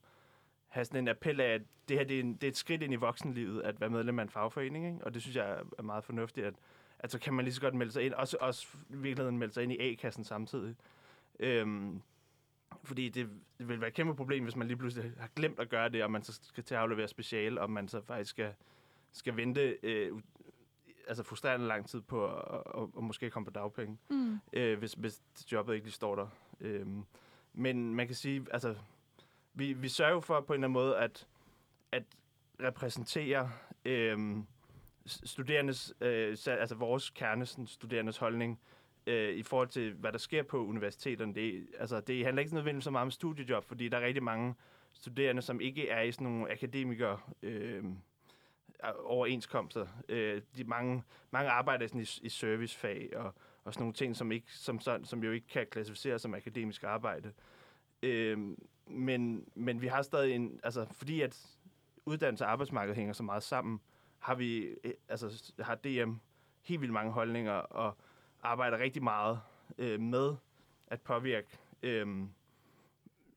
have 0.67 0.85
sådan 0.85 1.03
en 1.03 1.07
appel 1.07 1.41
af, 1.41 1.53
at 1.53 1.61
det 1.89 1.97
her 1.97 2.03
det 2.05 2.15
er, 2.15 2.19
en, 2.19 2.33
det 2.33 2.43
er 2.43 2.47
et 2.47 2.57
skridt 2.57 2.83
ind 2.83 2.93
i 2.93 2.95
voksenlivet, 2.95 3.61
at 3.61 3.81
være 3.81 3.89
medlem 3.89 4.19
af 4.19 4.23
en 4.23 4.29
fagforening, 4.29 4.85
ikke? 4.85 5.05
og 5.05 5.13
det 5.13 5.21
synes 5.21 5.35
jeg 5.35 5.49
er- 5.51 5.63
er 5.77 5.83
meget 5.83 6.03
fornuftigt, 6.03 6.45
at, 6.45 6.53
at 6.99 7.11
så 7.11 7.19
kan 7.19 7.33
man 7.33 7.45
lige 7.45 7.53
så 7.53 7.61
godt 7.61 7.73
melde 7.75 7.91
sig 7.91 8.03
ind, 8.05 8.13
også, 8.13 8.37
også 8.41 8.67
i 8.89 8.95
virkeligheden 8.95 9.37
melde 9.37 9.53
sig 9.53 9.63
ind 9.63 9.71
i 9.71 9.77
A-kassen 9.91 10.23
samtidig. 10.23 10.75
Øhm, 11.39 12.01
fordi 12.83 13.09
det, 13.09 13.29
det 13.59 13.67
vil 13.67 13.79
være 13.81 13.87
et 13.87 13.93
kæmpe 13.93 14.15
problem, 14.15 14.43
hvis 14.43 14.55
man 14.55 14.67
lige 14.67 14.77
pludselig 14.77 15.11
har 15.19 15.29
glemt 15.35 15.59
at 15.59 15.69
gøre 15.69 15.89
det, 15.89 16.03
og 16.03 16.11
man 16.11 16.23
så 16.23 16.39
skal 16.43 16.63
til 16.63 16.75
at 16.75 16.81
aflevere 16.81 17.07
speciale, 17.07 17.61
og 17.61 17.69
man 17.69 17.87
så 17.87 18.01
faktisk 18.01 18.29
skal, 18.29 18.53
skal 19.11 19.37
vente 19.37 19.77
øh, 19.83 20.17
altså 21.07 21.23
frustrerende 21.23 21.67
lang 21.67 21.87
tid 21.87 22.01
på 22.01 22.27
at, 22.27 22.61
at, 22.75 22.87
at 22.97 23.03
måske 23.03 23.29
komme 23.29 23.45
på 23.45 23.51
dagpenge, 23.51 23.97
Mm. 24.09 24.39
øh, 24.53 24.79
hvis, 24.79 24.93
hvis 24.93 25.21
jobbet 25.51 25.73
ikke 25.73 25.85
lige 25.85 25.93
står 25.93 26.15
der. 26.15 26.27
Øhm, 26.61 27.05
men 27.53 27.95
man 27.95 28.07
kan 28.07 28.15
sige, 28.15 28.45
altså, 28.51 28.75
vi, 29.53 29.73
vi 29.73 29.89
sørger 29.89 30.19
for 30.21 30.41
på 30.41 30.53
en 30.53 30.57
eller 30.57 30.67
anden 30.67 30.73
måde 30.73 30.97
at, 30.97 31.27
at 31.91 32.03
repræsentere 32.61 33.51
s- 35.07 35.29
studerendes, 35.29 35.93
øh, 36.01 36.37
altså 36.47 36.75
vores 36.75 37.09
kerne, 37.09 37.45
sådan, 37.45 37.67
studerendes 37.67 38.17
holdning, 38.17 38.51
øh, 38.51 38.57
Øh, 39.07 39.35
i 39.35 39.43
forhold 39.43 39.67
til, 39.67 39.93
hvad 39.93 40.11
der 40.11 40.17
sker 40.17 40.43
på 40.43 40.65
universiteterne. 40.65 41.35
Det, 41.35 41.67
altså, 41.79 42.01
det 42.01 42.25
handler 42.25 42.41
ikke 42.41 42.53
nødvendigvis 42.53 42.83
så 42.83 42.91
meget 42.91 43.05
om 43.05 43.11
studiejob, 43.11 43.63
fordi 43.63 43.89
der 43.89 43.97
er 43.97 44.05
rigtig 44.05 44.23
mange 44.23 44.55
studerende, 44.93 45.41
som 45.41 45.61
ikke 45.61 45.89
er 45.89 46.01
i 46.01 46.11
sådan 46.11 46.27
nogle 46.27 46.51
akademikere 46.51 47.19
øh, 47.43 47.83
overenskomster. 49.03 49.87
Øh, 50.09 50.41
de 50.57 50.63
mange, 50.63 51.03
mange 51.31 51.49
arbejder 51.49 51.87
sådan 51.87 52.01
i, 52.01 52.07
i 52.21 52.29
servicefag 52.29 53.09
og, 53.15 53.33
og 53.63 53.73
sådan 53.73 53.81
nogle 53.81 53.93
ting, 53.93 54.15
som, 54.15 54.31
ikke, 54.31 54.47
som, 54.53 54.79
sådan, 54.79 55.05
som 55.05 55.23
jo 55.23 55.31
ikke 55.31 55.47
kan 55.47 55.67
klassificeres 55.71 56.21
som 56.21 56.33
akademisk 56.33 56.83
arbejde. 56.83 57.31
Øh, 58.03 58.37
men, 58.87 59.47
men 59.55 59.81
vi 59.81 59.87
har 59.87 60.01
stadig 60.01 60.35
en... 60.35 60.59
Altså, 60.63 60.85
fordi 60.91 61.21
at 61.21 61.57
uddannelse 62.05 62.45
og 62.45 62.51
arbejdsmarked 62.51 62.95
hænger 62.95 63.13
så 63.13 63.23
meget 63.23 63.43
sammen, 63.43 63.81
har 64.19 64.35
vi 64.35 64.75
øh, 64.83 64.93
altså 65.09 65.53
har 65.59 65.75
DM 65.75 66.13
helt 66.61 66.81
vildt 66.81 66.93
mange 66.93 67.11
holdninger 67.11 67.53
og 67.53 67.97
arbejder 68.45 68.77
rigtig 68.79 69.03
meget 69.03 69.39
øh, 69.77 69.99
med 69.99 70.35
at 70.87 71.01
påvirke 71.01 71.47
øh, 71.83 72.07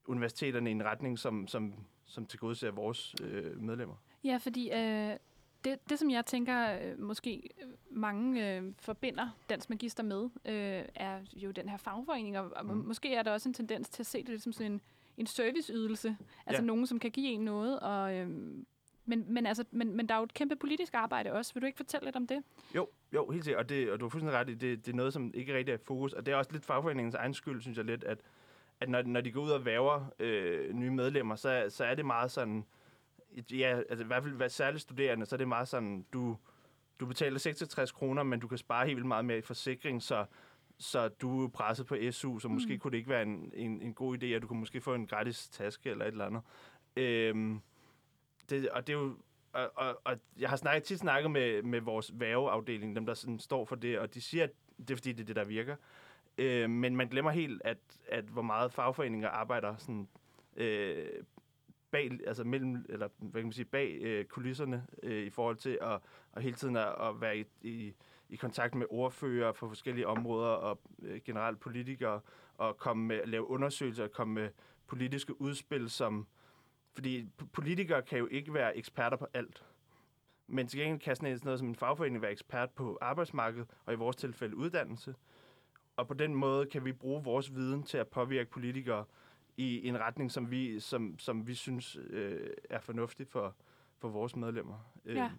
universiteterne 0.07 0.71
i 0.71 0.73
en 0.73 0.85
retning, 0.85 1.19
som, 1.19 1.47
som, 1.49 1.75
som 2.05 2.27
tilgodeser 2.27 2.71
vores 2.71 3.15
øh, 3.23 3.63
medlemmer. 3.63 3.95
Ja, 4.25 4.37
fordi 4.37 4.71
øh, 4.73 5.17
det, 5.65 5.79
det, 5.91 5.99
som 5.99 6.11
jeg 6.11 6.27
tænker, 6.27 6.79
øh, 6.83 6.99
måske 7.01 7.51
øh, 7.63 7.69
mange 7.91 8.57
øh, 8.57 8.73
forbinder 8.79 9.29
Dansk 9.51 9.71
Magister 9.71 10.03
med, 10.03 10.23
øh, 10.45 10.85
er 10.95 11.21
jo 11.37 11.51
den 11.51 11.69
her 11.69 11.77
fagforening, 11.77 12.39
og, 12.39 12.51
og 12.57 12.67
Mm. 12.67 12.71
måske 12.77 13.15
er 13.15 13.23
der 13.23 13.33
også 13.33 13.49
en 13.49 13.55
tendens 13.55 13.89
til 13.89 14.03
at 14.03 14.07
se 14.07 14.23
det 14.23 14.43
som 14.43 14.53
sådan 14.53 14.73
en, 14.73 14.81
en 15.17 15.27
serviceydelse. 15.27 16.17
Altså 16.47 16.63
Ja. 16.63 16.67
nogen, 16.67 16.87
som 16.87 16.99
kan 16.99 17.11
give 17.11 17.27
en 17.29 17.41
noget, 17.41 17.81
og... 17.81 18.15
Øh, 18.15 18.29
men, 19.09 19.25
men, 19.35 19.47
altså, 19.47 19.65
men, 19.71 19.97
men 19.97 20.09
der 20.09 20.15
er 20.15 20.19
jo 20.19 20.25
et 20.25 20.35
kæmpe 20.35 20.57
politisk 20.57 20.95
arbejde 20.95 21.33
også. 21.33 21.55
Vil 21.55 21.61
du 21.63 21.67
ikke 21.67 21.77
fortælle 21.77 22.05
lidt 22.05 22.17
om 22.17 22.27
det? 22.27 22.43
Jo, 22.75 22.89
jo, 23.15 23.31
helt 23.31 23.45
sikkert. 23.45 23.63
Og, 23.63 23.69
det, 23.69 23.91
og 23.91 24.01
du 24.01 24.05
har 24.05 24.11
fuldstændig 24.11 24.39
ret 24.39 24.49
i, 24.51 24.55
det, 24.55 24.87
det 24.87 24.93
er 24.93 24.97
noget, 24.97 25.13
som 25.13 25.31
ikke 25.35 25.55
rigtig 25.55 25.73
er 25.73 25.79
fokus. 25.85 26.13
Og 26.13 26.27
det 26.27 26.33
er 26.33 26.37
også 26.37 26.53
lidt 26.53 26.65
fagforeningens 26.65 27.15
egen 27.15 27.35
skyld, 27.35 27.61
synes 27.61 27.77
jeg 27.79 27.85
lidt, 27.85 28.05
at, 28.05 28.19
at 28.81 28.89
når, 28.89 29.03
når 29.03 29.21
de 29.21 29.33
går 29.33 29.41
ud 29.41 29.51
og 29.51 29.65
væver 29.65 30.05
øh, 30.19 30.73
nye 30.75 30.91
medlemmer, 30.91 31.35
så, 31.37 31.67
så 31.69 31.85
er 31.85 31.95
det 31.95 32.07
meget 32.07 32.31
sådan, 32.31 32.65
ja, 33.51 33.81
altså 33.89 34.05
i 34.05 34.07
hvert 34.07 34.23
fald 34.23 34.35
hvad 34.35 34.49
særligt 34.49 34.83
studerende, 34.83 35.27
så 35.27 35.35
er 35.35 35.39
det 35.39 35.49
meget 35.49 35.69
sådan, 35.69 36.07
du, 36.13 36.37
du 37.01 37.07
betaler 37.07 37.39
66 37.39 37.93
kroner, 37.93 38.23
men 38.23 38.41
du 38.41 38.49
kan 38.49 38.59
spare 38.59 38.87
helt 38.87 38.97
vildt 38.97 39.09
meget 39.09 39.25
mere 39.25 39.39
i 39.39 39.43
forsikring, 39.43 40.03
så, 40.03 40.25
så 40.79 41.09
du 41.09 41.45
er 41.45 41.49
presset 41.49 41.87
på 41.87 41.97
SU, 42.11 42.39
så 42.39 42.49
måske 42.49 42.73
Mm. 42.73 42.79
kunne 42.79 42.91
det 42.91 42.97
ikke 42.99 43.11
være 43.11 43.23
en, 43.23 43.53
en, 43.55 43.83
en 43.83 43.95
god 43.95 44.23
idé, 44.23 44.27
at 44.27 44.43
du 44.43 44.47
kunne 44.47 44.61
måske 44.61 44.81
få 44.81 44.95
en 44.95 45.07
gratis 45.07 45.49
taske 45.49 45.91
eller 45.91 46.05
et 46.05 46.13
eller 46.13 46.27
andet. 46.27 46.43
Øhm, 46.97 47.61
det, 48.51 48.69
og 48.69 48.87
det 48.87 48.93
er 48.93 48.99
jo 48.99 49.17
og, 49.53 49.73
og, 49.75 50.01
og 50.05 50.17
jeg 50.39 50.49
har 50.49 50.57
snakket, 50.57 50.83
tit 50.83 50.99
snakket 50.99 51.31
med, 51.31 51.63
med 51.63 51.81
vores 51.81 52.13
værveafdeling, 52.15 52.97
dem 52.97 53.07
der 53.07 53.15
sådan 53.15 53.39
står 53.39 53.65
for 53.65 53.77
det, 53.77 53.99
og 53.99 54.15
de 54.15 54.21
siger, 54.21 54.45
at 54.45 54.51
det 54.79 54.91
er 54.91 54.97
fordi, 54.97 55.13
det 55.13 55.21
er 55.21 55.27
det, 55.27 55.37
der 55.37 55.45
virker. 55.45 55.77
Øh, 56.39 56.71
men 56.71 56.97
man 56.97 57.09
glemmer 57.09 57.31
helt, 57.31 57.63
at, 57.65 57.79
at 58.09 58.25
hvor 58.25 58.43
meget 58.43 58.73
fagforeninger 58.73 59.29
arbejder 59.29 59.77
sådan, 59.77 60.09
øh, 60.57 61.07
bag, 61.91 62.19
altså 62.27 62.45
mellem, 62.45 62.87
eller 62.89 63.09
hvad 63.19 63.41
kan 63.41 63.47
man 63.47 63.53
sige, 63.53 63.65
bag 63.65 63.99
øh, 64.01 64.25
kulisserne 64.25 64.87
øh, 65.03 65.27
i 65.27 65.31
forhold 65.31 65.57
til 65.57 65.79
at, 65.83 66.01
at 66.33 66.43
hele 66.43 66.57
tiden 66.57 66.77
at, 66.77 66.95
at 67.01 67.21
være 67.21 67.39
i, 67.39 67.45
i, 67.63 67.95
i 68.29 68.37
kontakt 68.37 68.75
med 68.75 68.87
ordfører 68.91 69.53
på 69.53 69.69
forskellige 69.69 70.07
områder 70.07 70.49
og 70.49 70.81
øh, 71.03 71.21
generelt 71.25 71.61
politikere, 71.61 72.21
og 72.55 72.77
komme 72.77 73.07
med, 73.07 73.27
lave 73.27 73.51
undersøgelser 73.51 74.05
og 74.05 74.13
komme 74.13 74.35
med 74.35 74.49
politiske 74.87 75.41
udspil, 75.41 75.91
som 75.91 76.27
fordi 76.95 77.29
politikere 77.53 78.03
kan 78.03 78.19
jo 78.19 78.27
ikke 78.27 78.55
være 78.55 78.77
eksperter 78.77 79.17
på 79.17 79.27
alt. 79.35 79.65
Men 80.47 80.69
til 80.69 80.81
gengæld 80.81 81.01
kan 81.01 81.17
sådan 81.17 81.39
noget 81.45 81.59
som 81.59 81.69
en 81.69 81.77
fagforening 81.77 82.23
være 82.23 82.33
ekspert 82.33 82.71
på 82.71 82.99
arbejdsmarkedet, 83.01 83.69
og 83.87 83.93
i 83.93 83.97
vores 83.97 84.17
tilfælde 84.17 84.57
uddannelse. 84.57 85.15
Og 85.97 86.09
på 86.09 86.15
den 86.15 86.35
måde 86.35 86.67
kan 86.67 86.85
vi 86.85 86.93
bruge 86.93 87.25
vores 87.25 87.55
viden 87.55 87.83
til 87.83 87.99
at 87.99 88.09
påvirke 88.09 88.51
politikere 88.51 89.05
i 89.57 89.89
en 89.89 90.01
retning, 90.01 90.33
som 90.33 90.51
vi, 90.51 90.81
som, 90.81 91.19
som 91.19 91.47
vi 91.47 91.55
synes 91.55 91.99
øh, 92.11 92.51
er 92.71 92.81
fornuftig 92.81 93.29
for, 93.29 93.55
for 93.99 94.09
vores 94.09 94.37
medlemmer. 94.37 94.79
Ja. 95.07 95.25
Øh, 95.25 95.31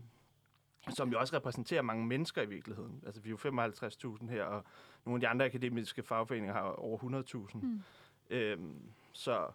som 0.89 1.11
jo 1.11 1.19
også 1.19 1.35
repræsenterer 1.35 1.81
mange 1.81 2.05
mennesker 2.05 2.41
i 2.41 2.45
virkeligheden. 2.45 3.03
Altså, 3.05 3.21
vi 3.21 3.29
er 3.29 3.31
jo 3.31 4.15
55.000 4.17 4.29
her, 4.29 4.43
og 4.43 4.63
nogle 5.05 5.17
af 5.17 5.19
de 5.21 5.27
andre 5.27 5.45
akademiske 5.45 6.03
fagforeninger 6.03 6.53
har 6.53 6.61
over 6.61 7.23
100.000. 7.51 7.57
Mm. 7.57 7.81
Øhm, 8.29 8.81
så, 9.13 9.47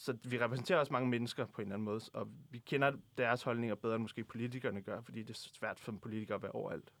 så 0.00 0.16
vi 0.24 0.38
repræsenterer 0.38 0.78
også 0.78 0.92
mange 0.92 1.08
mennesker 1.08 1.46
på 1.46 1.60
en 1.60 1.66
eller 1.68 1.74
anden 1.74 1.84
måde, 1.84 2.00
og 2.12 2.28
vi 2.50 2.58
kender 2.58 2.92
deres 3.18 3.42
holdninger 3.42 3.74
bedre 3.74 3.94
end 3.94 4.02
måske 4.02 4.24
politikerne 4.24 4.82
gør, 4.82 5.00
fordi 5.00 5.22
det 5.22 5.30
er 5.30 5.48
svært 5.52 5.80
for 5.80 5.92
en 5.92 5.98
politiker 5.98 6.34
at 6.34 6.42
være 6.42 6.52
overalt. 6.52 6.92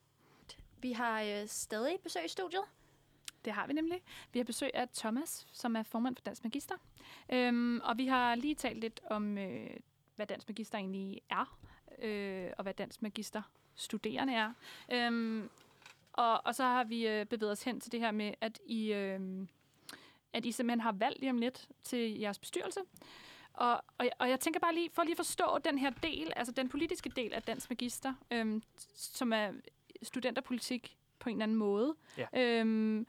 Vi 0.82 0.92
har 0.92 1.22
øh, 1.22 1.46
stadig 1.46 1.96
besøg 2.02 2.24
i 2.24 2.28
studiet. 2.28 2.62
Det 3.44 3.52
har 3.52 3.66
vi 3.66 3.72
nemlig. 3.72 4.02
Vi 4.32 4.38
har 4.38 4.44
besøg 4.44 4.70
af 4.74 4.88
Thomas, 4.94 5.46
som 5.52 5.76
er 5.76 5.82
formand 5.82 6.16
for 6.16 6.22
Dansk 6.22 6.44
Magister. 6.44 6.74
Øhm, 7.32 7.80
og 7.84 7.98
vi 7.98 8.06
har 8.06 8.34
lige 8.34 8.54
talt 8.54 8.80
lidt 8.80 9.00
om, 9.10 9.38
øh, 9.38 9.70
hvad 10.16 10.26
Dansk 10.26 10.48
Magister 10.48 10.78
egentlig 10.78 11.20
er, 11.30 11.58
øh, 12.02 12.50
og 12.58 12.62
hvad 12.62 12.74
Dansk 12.74 13.02
Magister 13.02 13.42
studerende 13.74 14.34
er. 14.34 14.52
Øhm, 14.92 15.50
Og, 16.12 16.46
og 16.46 16.54
så 16.54 16.62
har 16.62 16.84
vi 16.84 17.06
øh, 17.08 17.26
bevæget 17.26 17.52
os 17.52 17.62
hen 17.62 17.80
til 17.80 17.92
det 17.92 18.00
her 18.00 18.10
med, 18.10 18.34
at 18.40 18.60
I, 18.66 18.92
øh, 18.92 19.46
at 20.32 20.44
I 20.46 20.52
simpelthen 20.52 20.80
har 20.80 20.92
valgt 20.92 21.20
lige 21.20 21.30
om 21.30 21.38
lidt 21.38 21.68
til 21.82 22.18
jeres 22.18 22.38
bestyrelse. 22.38 22.80
Og, 23.52 23.72
og, 23.98 24.04
jeg- 24.04 24.12
og 24.18 24.30
jeg 24.30 24.40
tænker 24.40 24.60
bare 24.60 24.74
lige, 24.74 24.90
for 24.90 25.02
lige 25.02 25.12
at 25.12 25.16
forstå 25.16 25.58
den 25.64 25.78
her 25.78 25.90
del, 25.90 26.32
altså 26.36 26.52
den 26.52 26.68
politiske 26.68 27.10
del 27.10 27.32
af 27.34 27.42
Dansk 27.42 27.70
Magister, 27.70 28.14
øhm, 28.30 28.62
som 28.94 29.32
er 29.32 29.52
studenterpolitik 30.02 30.96
på 31.18 31.28
en 31.28 31.34
eller 31.36 31.42
anden 31.42 31.56
måde. 31.56 31.94
Ja. 32.18 32.26
Øhm, 32.60 33.06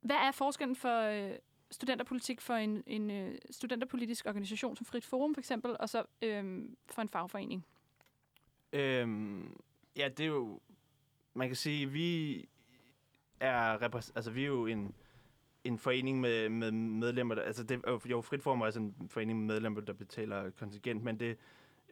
hvad 0.00 0.16
er 0.16 0.30
forskellen 0.32 0.76
for 0.76 1.00
øh, 1.02 1.38
studenterpolitik 1.70 2.40
for 2.40 2.54
en, 2.54 2.82
en 2.86 3.10
øh, 3.10 3.38
studenterpolitisk 3.50 4.26
organisation 4.26 4.76
som 4.76 4.86
Frit 4.86 5.04
Forum 5.04 5.34
for 5.34 5.40
eksempel, 5.40 5.76
og 5.80 5.88
så 5.88 6.04
øhm, 6.22 6.76
for 6.90 7.02
en 7.02 7.08
fagforening? 7.08 7.66
Øhm, 8.72 9.56
ja, 9.96 10.08
det 10.08 10.20
er 10.20 10.26
jo... 10.28 10.60
Man 11.34 11.48
kan 11.48 11.56
sige, 11.56 11.90
vi 11.90 12.38
er, 13.40 13.78
altså, 14.14 14.30
vi 14.30 14.42
er 14.42 14.46
jo 14.46 14.66
en, 14.66 14.94
en 15.68 15.78
forening 15.78 16.20
med, 16.20 16.48
med 16.48 16.70
medlemmer, 16.72 17.34
der, 17.34 17.42
altså 17.42 17.62
det, 17.62 17.80
er 17.86 18.00
jo- 18.10 18.20
Frit 18.20 18.42
Forum 18.42 18.60
er 18.60 18.64
altså 18.64 18.80
en 18.80 19.08
forening 19.10 19.38
med 19.38 19.46
medlemmer, 19.46 19.80
der 19.80 19.92
betaler 19.92 20.50
kontingent, 20.50 21.02
men 21.04 21.20
det, 21.20 21.36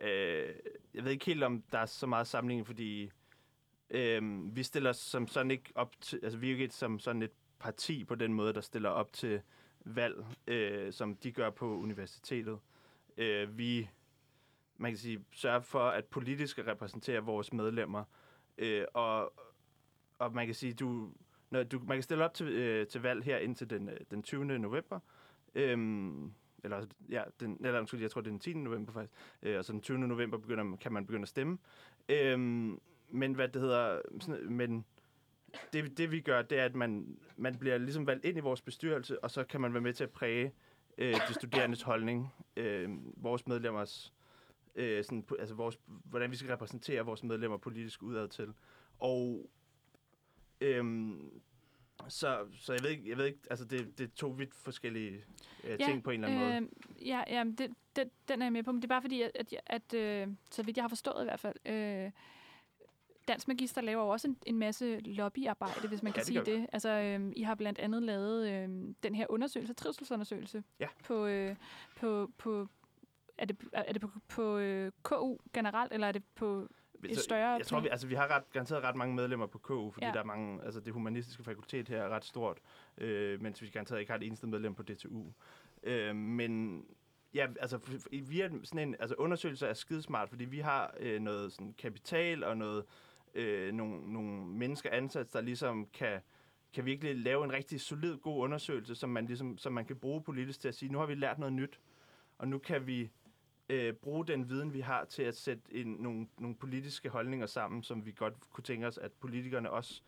øh, 0.01 0.55
jeg 0.95 1.05
ved 1.05 1.11
ikke 1.11 1.27
helt, 1.27 1.43
om 1.45 1.63
der 1.73 1.79
er 1.79 1.87
så 1.87 2.07
meget 2.07 2.27
sammenligning, 2.27 2.67
fordi 2.67 3.11
øh, 3.91 4.57
vi 4.57 4.63
stiller 4.63 4.91
os 4.91 4.97
som 4.97 5.27
sådan 5.27 5.51
ikke 5.51 5.73
op 5.75 6.01
til, 6.01 6.21
altså 6.23 6.39
vi 6.39 6.47
er 6.51 6.53
jo 6.57 6.59
ikke 6.63 6.75
som 6.75 6.99
sådan 6.99 7.23
et 7.23 7.31
parti 7.59 8.05
på 8.05 8.15
den 8.15 8.33
måde, 8.35 8.53
der 8.53 8.61
stiller 8.61 8.89
op 8.91 9.13
til 9.13 9.41
valg, 9.85 10.27
øh, 10.47 10.93
som 10.93 11.17
de 11.17 11.33
gør 11.33 11.51
på 11.51 11.77
universitetet. 11.77 12.59
Øh, 13.17 13.59
vi, 13.59 13.91
man 14.77 14.91
kan 14.91 14.99
sige, 14.99 15.25
sørger 15.33 15.61
for, 15.61 15.81
at 15.89 16.05
politisk 16.05 16.59
repræsentere 16.59 17.21
vores 17.25 17.53
medlemmer, 17.53 18.05
øh, 18.59 18.85
og, 18.95 19.33
og 20.19 20.33
man 20.35 20.47
kan 20.47 20.55
sige, 20.55 20.73
du, 20.75 21.13
når 21.51 21.63
du, 21.63 21.79
man 21.79 21.97
kan 21.97 22.03
stille 22.03 22.25
op 22.25 22.35
til, 22.35 22.47
øh, 22.47 22.87
til 22.87 23.03
valg 23.03 23.25
her 23.25 23.39
indtil 23.39 23.71
den, 23.71 23.89
øh, 23.89 23.97
den 24.11 24.23
20. 24.23 24.45
november, 24.45 25.01
øhm, 25.55 26.33
eller, 26.65 26.87
ja, 27.11 27.23
den, 27.41 27.61
eller 27.65 27.79
undskyld, 27.79 28.01
jeg 28.01 28.11
tror, 28.11 28.21
det 28.21 28.29
er 28.29 28.33
den 28.33 28.41
10. 28.41 28.53
november 28.55 28.93
faktisk, 28.93 29.13
øh, 29.43 29.59
og 29.59 29.65
så 29.65 29.73
den 29.73 29.81
20. 29.81 29.99
november 29.99 30.39
begynder, 30.39 30.77
kan 30.77 30.93
man 30.93 31.07
begynde 31.07 31.23
at 31.23 31.29
stemme. 31.29 31.59
Øhm, 32.09 32.81
men 33.09 33.33
hvad 33.33 33.49
det 33.49 33.63
hedder, 33.63 34.01
sådan, 34.21 34.53
men 34.53 34.85
det, 35.73 35.99
det 35.99 36.13
vi 36.13 36.21
gør, 36.21 36.43
det 36.43 36.59
er, 36.59 36.65
at 36.65 36.75
man, 36.75 37.19
man 37.37 37.59
bliver 37.59 37.79
ligesom 37.79 38.07
valgt 38.07 38.25
ind 38.25 38.39
i 38.39 38.41
vores 38.41 38.61
bestyrelse, 38.61 39.25
og 39.25 39.31
så 39.31 39.45
kan 39.45 39.61
man 39.61 39.73
være 39.73 39.83
med 39.83 39.93
til 39.93 40.05
at 40.05 40.11
præge 40.11 40.53
øh, 40.99 41.15
de 41.29 41.35
studerendes 41.35 41.83
holdning, 41.83 42.35
øh, 42.57 42.89
vores 43.17 43.47
medlemmers, 43.47 44.15
øh, 44.75 45.05
sådan, 45.05 45.25
altså 45.39 45.55
vores, 45.55 45.79
hvordan 45.87 46.31
vi 46.31 46.37
skal 46.37 46.51
repræsentere 46.51 47.05
vores 47.05 47.23
medlemmer 47.23 47.57
politisk 47.57 48.03
udad 48.03 48.29
til. 48.29 48.55
Og 48.99 49.51
øhm, 50.61 51.41
så, 52.09 52.47
så 52.61 52.73
jeg 52.73 52.83
ved 52.83 52.91
ikke, 52.91 53.09
jeg 53.09 53.17
ved 53.19 53.25
ikke 53.27 53.39
altså 53.51 53.65
det, 53.65 53.99
det 53.99 54.05
er 54.05 54.15
to 54.17 54.29
vidt 54.29 54.55
forskellige 54.55 55.25
øh, 55.65 55.79
ting 55.79 56.03
på 56.03 56.11
en 56.11 56.25
eller 56.25 56.37
anden 56.47 56.67
måde. 56.67 56.73
Øh, 57.01 57.09
ja, 57.09 57.23
ja 57.29 57.45
det, 57.59 57.71
det, 57.97 58.11
den 58.29 58.43
er 58.43 58.47
jeg 58.47 58.53
med 58.53 58.63
på, 58.63 58.73
men 58.73 58.83
det 58.83 58.87
er 58.87 58.95
bare 58.95 59.03
fordi, 59.03 59.23
at, 59.23 59.31
at, 59.35 59.55
at 59.67 59.95
øh, 59.95 60.29
så 60.51 60.63
vidt 60.63 60.77
jeg 60.77 60.83
har 60.85 60.89
forstået 60.89 61.21
i 61.23 61.25
hvert 61.25 61.41
fald, 61.41 61.57
øh, 61.67 62.11
Dansk 63.29 63.49
Magister 63.49 63.81
laver 63.81 64.03
jo 64.03 64.09
også 64.09 64.29
en, 64.29 64.37
en 64.47 64.59
masse 64.59 64.99
lobbyarbejde, 64.99 65.89
hvis 65.89 66.03
man 66.03 66.13
kan 66.13 66.21
det 66.21 66.27
sige 66.27 66.45
det. 66.45 66.67
Altså, 66.73 66.89
øh, 66.91 67.33
I 67.37 67.43
har 67.43 67.55
blandt 67.55 67.79
andet 67.79 68.03
lavet 68.03 68.49
øh, 68.51 68.95
den 69.03 69.15
her 69.15 69.27
undersøgelse, 69.29 69.75
trivselsundersøgelse, 69.75 70.65
Ja. 70.81 70.87
på, 71.05 71.27
øh, 71.27 71.57
på, 71.97 72.31
på 72.39 72.69
er 73.39 73.45
det, 73.45 73.57
er 73.73 73.93
det 73.93 74.01
på, 74.03 74.11
på 74.29 74.59
øh, 74.59 74.93
KU 75.03 75.37
generelt, 75.53 75.93
eller 75.93 76.07
er 76.07 76.13
det 76.13 76.23
på 76.35 76.69
et 77.11 77.19
større 77.19 77.51
jeg 77.51 77.67
tror, 77.67 77.81
vi, 77.81 77.89
altså, 77.89 78.07
vi 78.07 78.15
har 78.15 78.29
ret, 78.37 78.43
garanteret 78.53 78.83
ret 78.83 78.97
mange 78.97 79.15
medlemmer 79.15 79.47
på 79.47 79.59
KU, 79.59 79.91
fordi 79.91 80.07
Ja. 80.07 80.13
der 80.13 80.19
er 80.21 80.25
mange, 80.25 80.65
altså 80.65 80.81
det 80.81 80.93
humanistiske 80.93 81.45
fakultet 81.45 81.89
her 81.89 82.03
er 82.03 82.09
ret 82.09 82.25
stort, 82.25 82.59
øh, 82.99 83.43
mens 83.43 83.63
vi 83.63 83.69
garanteret 83.69 84.01
ikke 84.01 84.13
har 84.13 84.19
et 84.19 84.27
eneste 84.27 84.47
medlem 84.47 84.75
på 84.75 84.83
DTU. 84.83 85.33
Øh, 85.83 86.17
men 86.17 86.85
ja, 87.35 87.47
altså 87.61 87.79
vi 88.13 88.41
er 88.41 88.49
sådan 88.65 88.89
en, 88.89 88.97
altså 89.01 89.15
undersøgelser 89.19 89.67
er 89.67 89.75
skidesmart, 89.75 90.29
fordi 90.29 90.45
vi 90.45 90.59
har 90.59 90.95
øh, 91.01 91.21
noget 91.21 91.53
sådan 91.53 91.75
kapital 91.79 92.45
og 92.45 92.57
noget, 92.57 92.85
øh, 93.35 93.73
nogle, 93.73 94.13
nogle 94.13 94.47
mennesker 94.47 94.91
ansat, 94.91 95.33
der 95.33 95.41
ligesom 95.41 95.87
kan, 95.93 96.21
kan 96.75 96.85
virkelig 96.85 97.17
lave 97.17 97.45
en 97.45 97.53
rigtig 97.53 97.81
solid, 97.81 98.17
god 98.17 98.43
undersøgelse, 98.45 98.95
som 98.95 99.11
man, 99.11 99.27
ligesom, 99.27 99.59
som 99.59 99.73
man 99.73 99.85
kan 99.85 99.97
bruge 99.97 100.23
politisk 100.23 100.61
til 100.61 100.69
at 100.69 100.75
sige, 100.75 100.93
nu 100.93 100.99
har 100.99 101.07
vi 101.07 101.15
lært 101.15 101.39
noget 101.39 101.53
nyt, 101.53 101.81
og 102.39 102.49
nu 102.49 102.59
kan 102.59 102.87
vi 102.87 103.11
øh, 103.69 103.93
bruge 103.95 104.27
den 104.27 104.49
viden, 104.49 104.73
vi 104.73 104.81
har 104.81 105.05
til 105.05 105.23
at 105.23 105.37
sætte 105.37 105.63
en, 105.75 105.87
nogle, 105.87 106.29
nogle 106.39 106.57
politiske 106.57 107.09
holdninger 107.09 107.47
sammen, 107.47 107.83
som 107.83 108.07
vi 108.07 108.13
godt 108.13 108.35
kunne 108.51 108.65
tænke 108.65 108.87
os, 108.87 108.99
at 108.99 109.13
politikerne 109.13 109.71
også 109.71 110.03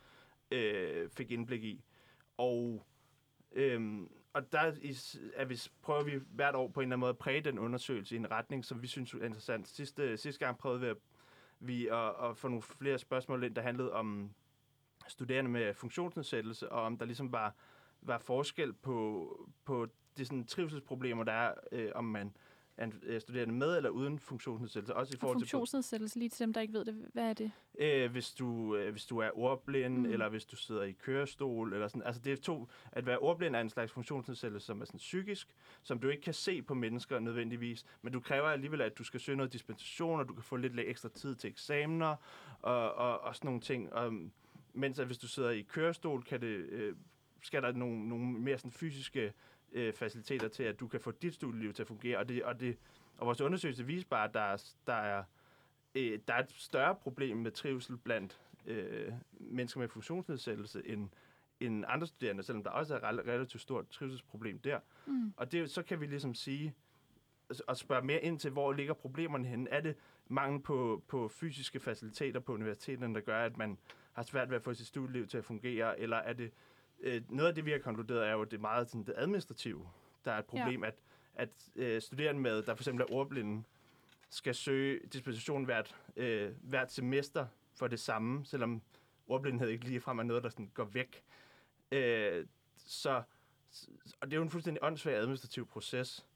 øh, 0.50 1.10
fik 1.10 1.30
indblik 1.30 1.64
i. 1.64 1.84
Og, 2.36 2.86
øh, 3.52 4.00
og 4.32 4.52
der 4.52 4.72
is- 4.80 5.18
er 5.34 5.44
vi, 5.44 5.60
prøver 5.82 6.02
vi 6.02 6.20
hvert 6.30 6.54
år 6.54 6.68
på 6.68 6.80
en 6.80 6.84
eller 6.84 6.88
anden 6.94 7.00
måde 7.00 7.10
at 7.10 7.18
præge 7.18 7.40
den 7.40 7.58
undersøgelse 7.58 8.14
i 8.14 8.18
en 8.18 8.30
retning, 8.30 8.64
som 8.64 8.82
vi 8.82 8.86
synes 8.86 9.14
er 9.14 9.24
interessant. 9.24 9.68
Sidste, 9.68 10.16
sidste 10.16 10.44
gang 10.46 10.58
prøvede 10.58 10.80
vi 10.80 10.86
at, 10.86 10.96
vi 11.60 11.86
at, 11.88 12.30
at 12.30 12.36
få 12.36 12.48
nogle 12.48 12.62
flere 12.62 12.98
spørgsmål 12.98 13.44
ind, 13.44 13.54
der 13.54 13.62
handlede 13.62 13.92
om 13.92 14.30
studerende 15.08 15.50
med 15.50 15.74
funktionsnedsættelse, 15.74 16.72
og 16.72 16.82
om 16.82 16.98
der 16.98 17.04
ligesom 17.06 17.32
var, 17.32 17.54
var 18.02 18.18
forskel 18.18 18.72
på, 18.72 19.48
på 19.64 19.86
de 20.16 20.24
sådan, 20.24 20.46
trivselsproblemer, 20.46 21.24
der 21.24 21.32
er, 21.32 21.54
øh, 21.72 21.90
om 21.94 22.04
man 22.04 22.36
er 22.78 22.84
en 22.84 22.94
øh, 23.02 23.20
studerende 23.20 23.54
med 23.54 23.76
eller 23.76 23.90
uden 23.90 24.18
funktionsnedsættelse. 24.18 24.94
Også 24.94 25.12
i 25.12 25.16
Og 25.16 25.20
forhold 25.20 25.38
til 25.38 25.48
funktionsnedsættelse, 25.48 26.18
lige 26.18 26.28
til 26.28 26.46
dem, 26.46 26.52
der 26.52 26.60
ikke 26.60 26.74
ved 26.74 26.84
det. 26.84 26.94
Hvad 27.12 27.24
er 27.24 27.32
det? 27.32 27.50
Øh, 27.78 28.10
hvis, 28.10 28.30
du, 28.30 28.76
øh, 28.76 28.90
hvis 28.92 29.06
du 29.06 29.18
er 29.18 29.30
ordblind, 29.34 29.98
mm. 29.98 30.04
eller 30.04 30.28
hvis 30.28 30.44
du 30.44 30.56
sidder 30.56 30.82
i 30.82 30.92
kørestol, 30.92 31.72
eller 31.72 31.88
sådan. 31.88 32.02
Altså, 32.02 32.22
det 32.22 32.32
er 32.32 32.36
to... 32.36 32.68
At 32.92 33.06
være 33.06 33.18
ordblind 33.18 33.56
er 33.56 33.60
en 33.60 33.70
slags 33.70 33.92
funktionsnedsættelse, 33.92 34.66
som 34.66 34.80
er 34.80 34.84
sådan 34.84 34.98
psykisk, 34.98 35.48
som 35.82 35.98
du 35.98 36.08
ikke 36.08 36.22
kan 36.22 36.34
se 36.34 36.62
på 36.62 36.74
mennesker 36.74 37.18
nødvendigvis, 37.18 37.84
men 38.02 38.12
du 38.12 38.20
kræver 38.20 38.48
alligevel, 38.48 38.80
at 38.80 38.98
du 38.98 39.04
skal 39.04 39.20
søge 39.20 39.36
noget 39.36 39.52
dispensation, 39.52 40.20
og 40.20 40.28
du 40.28 40.34
kan 40.34 40.42
få 40.42 40.56
lidt 40.56 40.80
ekstra 40.80 41.08
tid 41.08 41.34
til 41.34 41.50
eksamener, 41.50 42.16
og, 42.62 42.94
og, 42.94 43.20
og 43.20 43.36
sådan 43.36 43.48
nogle 43.48 43.60
ting. 43.60 43.92
Og, 43.92 44.12
mens 44.72 44.98
at 44.98 45.06
hvis 45.06 45.18
du 45.18 45.28
sidder 45.28 45.50
i 45.50 45.60
kørestol, 45.60 46.22
kan 46.22 46.40
det, 46.40 46.46
øh, 46.46 46.96
skal 47.42 47.62
der 47.62 47.72
nogle, 47.72 48.08
nogle 48.08 48.26
mere 48.26 48.58
sådan 48.58 48.72
fysiske 48.72 49.32
øh, 49.72 49.92
faciliteter 49.92 50.48
til, 50.48 50.62
at 50.62 50.80
du 50.80 50.88
kan 50.88 51.00
få 51.00 51.10
dit 51.10 51.34
studieliv 51.34 51.72
til 51.72 51.82
at 51.82 51.86
fungere. 51.88 52.18
Og, 52.18 52.28
det, 52.28 52.42
og, 52.42 52.60
det, 52.60 52.76
og 53.18 53.26
vores 53.26 53.40
undersøgelse 53.40 53.86
viser 53.86 54.08
bare, 54.08 54.28
at 54.28 54.34
der 54.34 54.40
er, 54.40 54.56
der 54.86 54.92
er 54.92 55.24
øh, 55.94 56.18
der 56.28 56.34
er 56.34 56.42
et 56.42 56.50
større 56.50 56.94
problem 56.94 57.36
med 57.36 57.50
trivsel 57.50 57.96
blandt 57.96 58.40
øh, 58.66 59.12
mennesker 59.30 59.80
med 59.80 59.88
funktionsnedsættelse 59.88 60.82
end, 60.86 61.08
end 61.60 61.84
andre 61.88 62.06
studerende, 62.06 62.42
selvom 62.42 62.64
der 62.64 62.70
også 62.70 62.94
er 62.94 62.98
et 62.98 63.04
rel- 63.04 63.30
relativt 63.30 63.62
stort 63.62 63.88
trivselsproblem 63.88 64.58
der. 64.58 64.80
Mm. 65.06 65.32
Og 65.36 65.52
det, 65.52 65.70
så 65.70 65.82
kan 65.82 66.00
vi 66.00 66.06
ligesom 66.06 66.34
sige, 66.34 66.74
og 67.66 67.76
spørge 67.76 68.06
mere 68.06 68.22
ind 68.22 68.38
til, 68.38 68.50
hvor 68.50 68.72
ligger 68.72 68.94
problemerne 68.94 69.48
henne. 69.48 69.70
Er 69.70 69.80
det 69.80 69.96
mangel 70.28 70.62
på, 70.62 71.02
på 71.08 71.28
fysiske 71.28 71.80
faciliteter 71.80 72.40
på 72.40 72.54
universiteterne, 72.54 73.14
der 73.14 73.20
gør, 73.20 73.44
at 73.44 73.56
man 73.56 73.78
har 74.12 74.22
svært 74.22 74.50
ved 74.50 74.56
at 74.56 74.62
få 74.62 74.74
sit 74.74 74.86
studieliv 74.86 75.26
til 75.26 75.38
at 75.38 75.44
fungere, 75.44 76.00
eller 76.00 76.16
er 76.16 76.32
det, 76.32 76.52
øh, 77.00 77.22
noget 77.28 77.48
af 77.48 77.54
det, 77.54 77.64
vi 77.64 77.70
har 77.70 77.78
konkluderet, 77.78 78.28
er 78.28 78.32
jo 78.32 78.44
det 78.44 78.60
meget 78.60 78.88
sådan, 78.88 79.04
det 79.04 79.14
administrative, 79.16 79.88
der 80.24 80.32
er 80.32 80.38
et 80.38 80.44
problem, 80.44 80.82
ja. 80.82 80.88
at, 80.88 80.94
at 81.34 81.48
øh, 81.76 82.02
studerende 82.02 82.40
med, 82.40 82.62
der 82.62 82.74
for 82.74 82.82
eksempel 82.82 83.06
er 83.08 83.12
ordblinde, 83.12 83.62
skal 84.30 84.54
søge 84.54 85.00
dispensation 85.12 85.64
hvert, 85.64 85.96
øh, 86.16 86.52
hvert 86.62 86.92
semester 86.92 87.46
for 87.74 87.88
det 87.88 88.00
samme, 88.00 88.44
selvom 88.44 88.82
ordblindhed 89.26 89.68
ikke 89.68 89.84
ligefrem 89.84 90.18
er 90.18 90.22
noget, 90.22 90.42
der 90.42 90.48
sådan 90.48 90.70
går 90.74 90.84
væk. 90.84 91.22
Øh, 91.92 92.46
så, 92.76 93.22
og 94.20 94.26
det 94.26 94.32
er 94.32 94.36
jo 94.36 94.42
en 94.42 94.50
fuldstændig 94.50 94.82
åndssvag 94.84 95.14
administrativ 95.14 95.66
proces. 95.66 96.26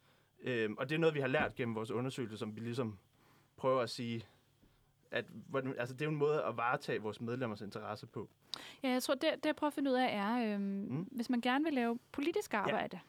Øh, 0.42 0.70
og 0.78 0.88
det 0.88 0.94
er 0.94 0.98
noget, 0.98 1.14
vi 1.14 1.20
har 1.20 1.28
lært 1.28 1.54
gennem 1.54 1.74
vores 1.74 1.90
undersøgelse, 1.90 2.38
som 2.38 2.56
vi 2.56 2.60
ligesom 2.60 2.98
prøver 3.56 3.80
at 3.82 3.90
sige, 3.90 4.26
at 5.10 5.24
altså, 5.78 5.94
det 5.94 6.02
er 6.02 6.06
jo 6.06 6.10
en 6.10 6.16
måde 6.16 6.44
at 6.44 6.56
varetage 6.56 7.02
vores 7.02 7.20
medlemmers 7.20 7.60
interesse 7.60 8.06
på. 8.06 8.30
Ja, 8.82 8.88
jeg 8.88 9.02
tror, 9.02 9.14
det, 9.14 9.30
det 9.34 9.46
jeg 9.46 9.56
prøver 9.56 9.68
at 9.68 9.74
finde 9.74 9.90
ud 9.90 9.96
af 9.96 10.08
er, 10.16 10.54
øhm, 10.54 10.62
mm. 10.62 11.08
hvis 11.10 11.30
man 11.30 11.40
gerne 11.40 11.64
vil 11.64 11.72
lave 11.72 11.98
politisk 12.12 12.54
arbejde 12.54 13.00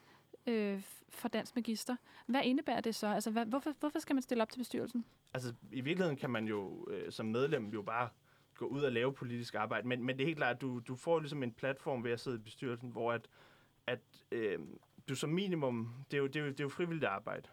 ja. 0.46 0.52
øh, 0.52 0.82
for 1.08 1.28
Dansk 1.28 1.56
Magister, 1.56 1.96
hvad 2.26 2.40
indebærer 2.44 2.80
det 2.80 2.94
så? 2.94 3.06
Altså, 3.06 3.30
hvad, 3.30 3.46
hvorfor, 3.46 3.72
hvorfor 3.80 3.98
skal 3.98 4.14
man 4.14 4.22
stille 4.22 4.42
op 4.42 4.50
til 4.50 4.58
bestyrelsen? 4.58 5.04
Altså, 5.34 5.54
i 5.72 5.80
virkeligheden 5.80 6.16
kan 6.16 6.30
man 6.30 6.46
jo 6.48 6.86
øh, 6.90 7.12
som 7.12 7.26
medlem 7.26 7.68
jo 7.68 7.82
bare 7.82 8.08
gå 8.54 8.66
ud 8.66 8.82
og 8.82 8.92
lave 8.92 9.12
politisk 9.12 9.54
arbejde, 9.54 9.88
men, 9.88 10.04
men 10.04 10.16
det 10.16 10.22
er 10.22 10.26
helt 10.26 10.38
klart, 10.38 10.54
at 10.54 10.60
du, 10.60 10.78
du 10.78 10.96
får 10.96 11.20
ligesom 11.20 11.42
en 11.42 11.52
platform 11.52 12.04
ved 12.04 12.10
at 12.10 12.20
sidde 12.20 12.36
i 12.36 12.40
bestyrelsen, 12.40 12.90
hvor 12.90 13.12
at, 13.12 13.28
at 13.86 14.00
øh, 14.32 14.58
du 15.08 15.14
som 15.14 15.30
minimum, 15.30 15.94
det 16.10 16.16
er 16.16 16.20
jo, 16.20 16.26
det 16.26 16.36
er 16.36 16.40
jo, 16.40 16.46
det 16.46 16.60
er 16.60 16.64
jo 16.64 16.68
frivilligt 16.68 17.04
arbejde, 17.04 17.48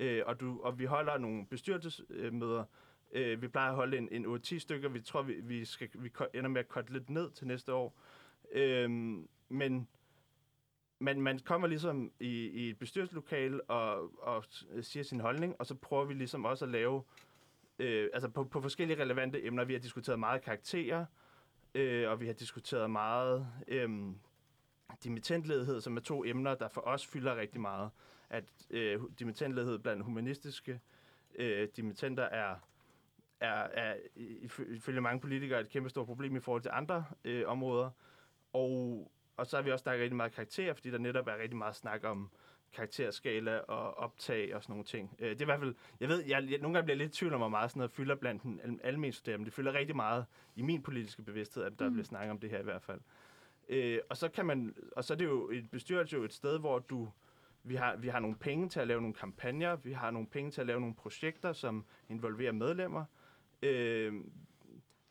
øh, 0.00 0.22
og, 0.26 0.40
du, 0.40 0.60
og 0.62 0.78
vi 0.78 0.84
holder 0.84 1.18
nogle 1.18 1.46
bestyrelsesmøder, 1.46 2.60
øh, 2.60 2.66
Øh, 3.12 3.42
vi 3.42 3.48
plejer 3.48 3.70
at 3.70 3.76
holde 3.76 3.98
en, 3.98 4.08
en 4.12 4.26
8-10 4.26 4.58
stykker, 4.58 4.88
vi 4.88 5.00
tror, 5.00 5.22
vi, 5.22 5.34
vi, 5.42 5.64
skal, 5.64 5.88
vi 5.94 6.10
ender 6.34 6.50
med 6.50 6.60
at 6.60 6.68
korte 6.68 6.92
lidt 6.92 7.10
ned 7.10 7.30
til 7.30 7.46
næste 7.46 7.74
år, 7.74 8.00
øh, 8.52 8.90
men 9.48 9.88
man, 11.02 11.20
man 11.20 11.38
kommer 11.38 11.68
ligesom 11.68 12.12
i, 12.20 12.46
i 12.46 12.70
et 12.70 12.78
bestyrelseslokale 12.78 13.62
og, 13.70 14.10
og 14.22 14.44
siger 14.80 15.02
sin 15.02 15.20
holdning, 15.20 15.56
og 15.58 15.66
så 15.66 15.74
prøver 15.74 16.04
vi 16.04 16.14
ligesom 16.14 16.44
også 16.44 16.64
at 16.64 16.70
lave, 16.70 17.02
øh, 17.78 18.10
altså 18.12 18.28
på, 18.28 18.44
på 18.44 18.60
forskellige 18.60 19.02
relevante 19.02 19.46
emner. 19.46 19.64
Vi 19.64 19.72
har 19.72 19.80
diskuteret 19.80 20.18
meget 20.18 20.42
karakterer, 20.42 21.04
øh, 21.74 22.10
og 22.10 22.20
vi 22.20 22.26
har 22.26 22.32
diskuteret 22.32 22.90
meget 22.90 23.46
øh, 23.68 23.90
dimittentledighed, 25.04 25.80
som 25.80 25.96
er 25.96 26.00
to 26.00 26.24
emner, 26.24 26.54
der 26.54 26.68
for 26.68 26.80
os 26.80 27.06
fylder 27.06 27.36
rigtig 27.36 27.60
meget. 27.60 27.90
At 28.30 28.44
øh, 28.70 29.00
dimittentledighed 29.18 29.78
blandt 29.78 30.04
humanistiske 30.04 30.80
øh, 31.34 31.68
dimittenter 31.76 32.22
er, 32.22 32.54
er, 33.42 33.68
er 33.72 33.94
ifø- 34.16 34.72
ifølge 34.72 35.00
mange 35.00 35.20
politikere 35.20 35.60
et 35.60 35.68
kæmpe 35.68 35.88
stort 35.88 36.06
problem 36.06 36.36
i 36.36 36.40
forhold 36.40 36.62
til 36.62 36.70
andre 36.74 37.04
øh, 37.24 37.44
områder. 37.46 37.90
Og, 38.52 39.10
og 39.36 39.46
så 39.46 39.56
har 39.56 39.62
vi 39.62 39.70
også 39.70 39.82
snakket 39.82 40.02
rigtig 40.02 40.16
meget 40.16 40.32
karakter, 40.32 40.74
fordi 40.74 40.90
der 40.90 40.98
netop 40.98 41.26
er 41.26 41.38
rigtig 41.38 41.56
meget 41.56 41.76
snak 41.76 42.04
om 42.04 42.30
karakterskala 42.72 43.58
og 43.58 43.98
optag 43.98 44.54
og 44.54 44.62
sådan 44.62 44.72
nogle 44.72 44.84
ting. 44.84 45.16
Øh, 45.18 45.30
det 45.30 45.36
er 45.36 45.44
i 45.44 45.44
hvert 45.44 45.60
fald, 45.60 45.74
jeg 46.00 46.08
ved, 46.08 46.24
jeg, 46.24 46.50
jeg 46.50 46.58
nogle 46.58 46.74
gange 46.74 46.84
bliver 46.84 46.96
lidt 46.96 47.14
i 47.14 47.18
tvivl 47.18 47.34
om, 47.34 47.40
hvor 47.40 47.48
meget 47.48 47.70
sådan 47.70 47.78
noget 47.78 47.90
fylder 47.92 48.14
blandt 48.14 48.42
den 48.42 48.60
al- 48.64 48.80
almen 48.82 49.12
studerende, 49.12 49.44
det 49.44 49.52
fylder 49.52 49.72
rigtig 49.72 49.96
meget 49.96 50.24
i 50.56 50.62
min 50.62 50.82
politiske 50.82 51.22
bevidsthed, 51.22 51.64
at 51.64 51.78
der 51.78 51.88
mm. 51.88 51.92
bliver 51.92 52.04
snakket 52.04 52.30
om 52.30 52.38
det 52.38 52.50
her 52.50 52.58
i 52.60 52.64
hvert 52.64 52.82
fald. 52.82 53.00
Øh, 53.68 53.98
og 54.10 54.16
så 54.16 54.28
kan 54.28 54.46
man, 54.46 54.74
og 54.96 55.04
så 55.04 55.14
er 55.14 55.18
det 55.18 55.24
jo 55.24 55.50
et 55.50 55.70
bestyrelse 55.70 56.16
jo 56.16 56.24
et 56.24 56.32
sted, 56.32 56.58
hvor 56.58 56.78
du, 56.78 57.08
vi 57.62 57.74
har, 57.74 57.96
vi 57.96 58.08
har 58.08 58.20
nogle 58.20 58.36
penge 58.36 58.68
til 58.68 58.80
at 58.80 58.88
lave 58.88 59.00
nogle 59.00 59.14
kampagner, 59.14 59.76
vi 59.76 59.92
har 59.92 60.10
nogle 60.10 60.28
penge 60.28 60.50
til 60.50 60.60
at 60.60 60.66
lave 60.66 60.80
nogle 60.80 60.94
projekter, 60.94 61.52
som 61.52 61.84
involverer 62.08 62.52
medlemmer. 62.52 63.00
Øh, 63.00 63.21
øh, 63.62 64.12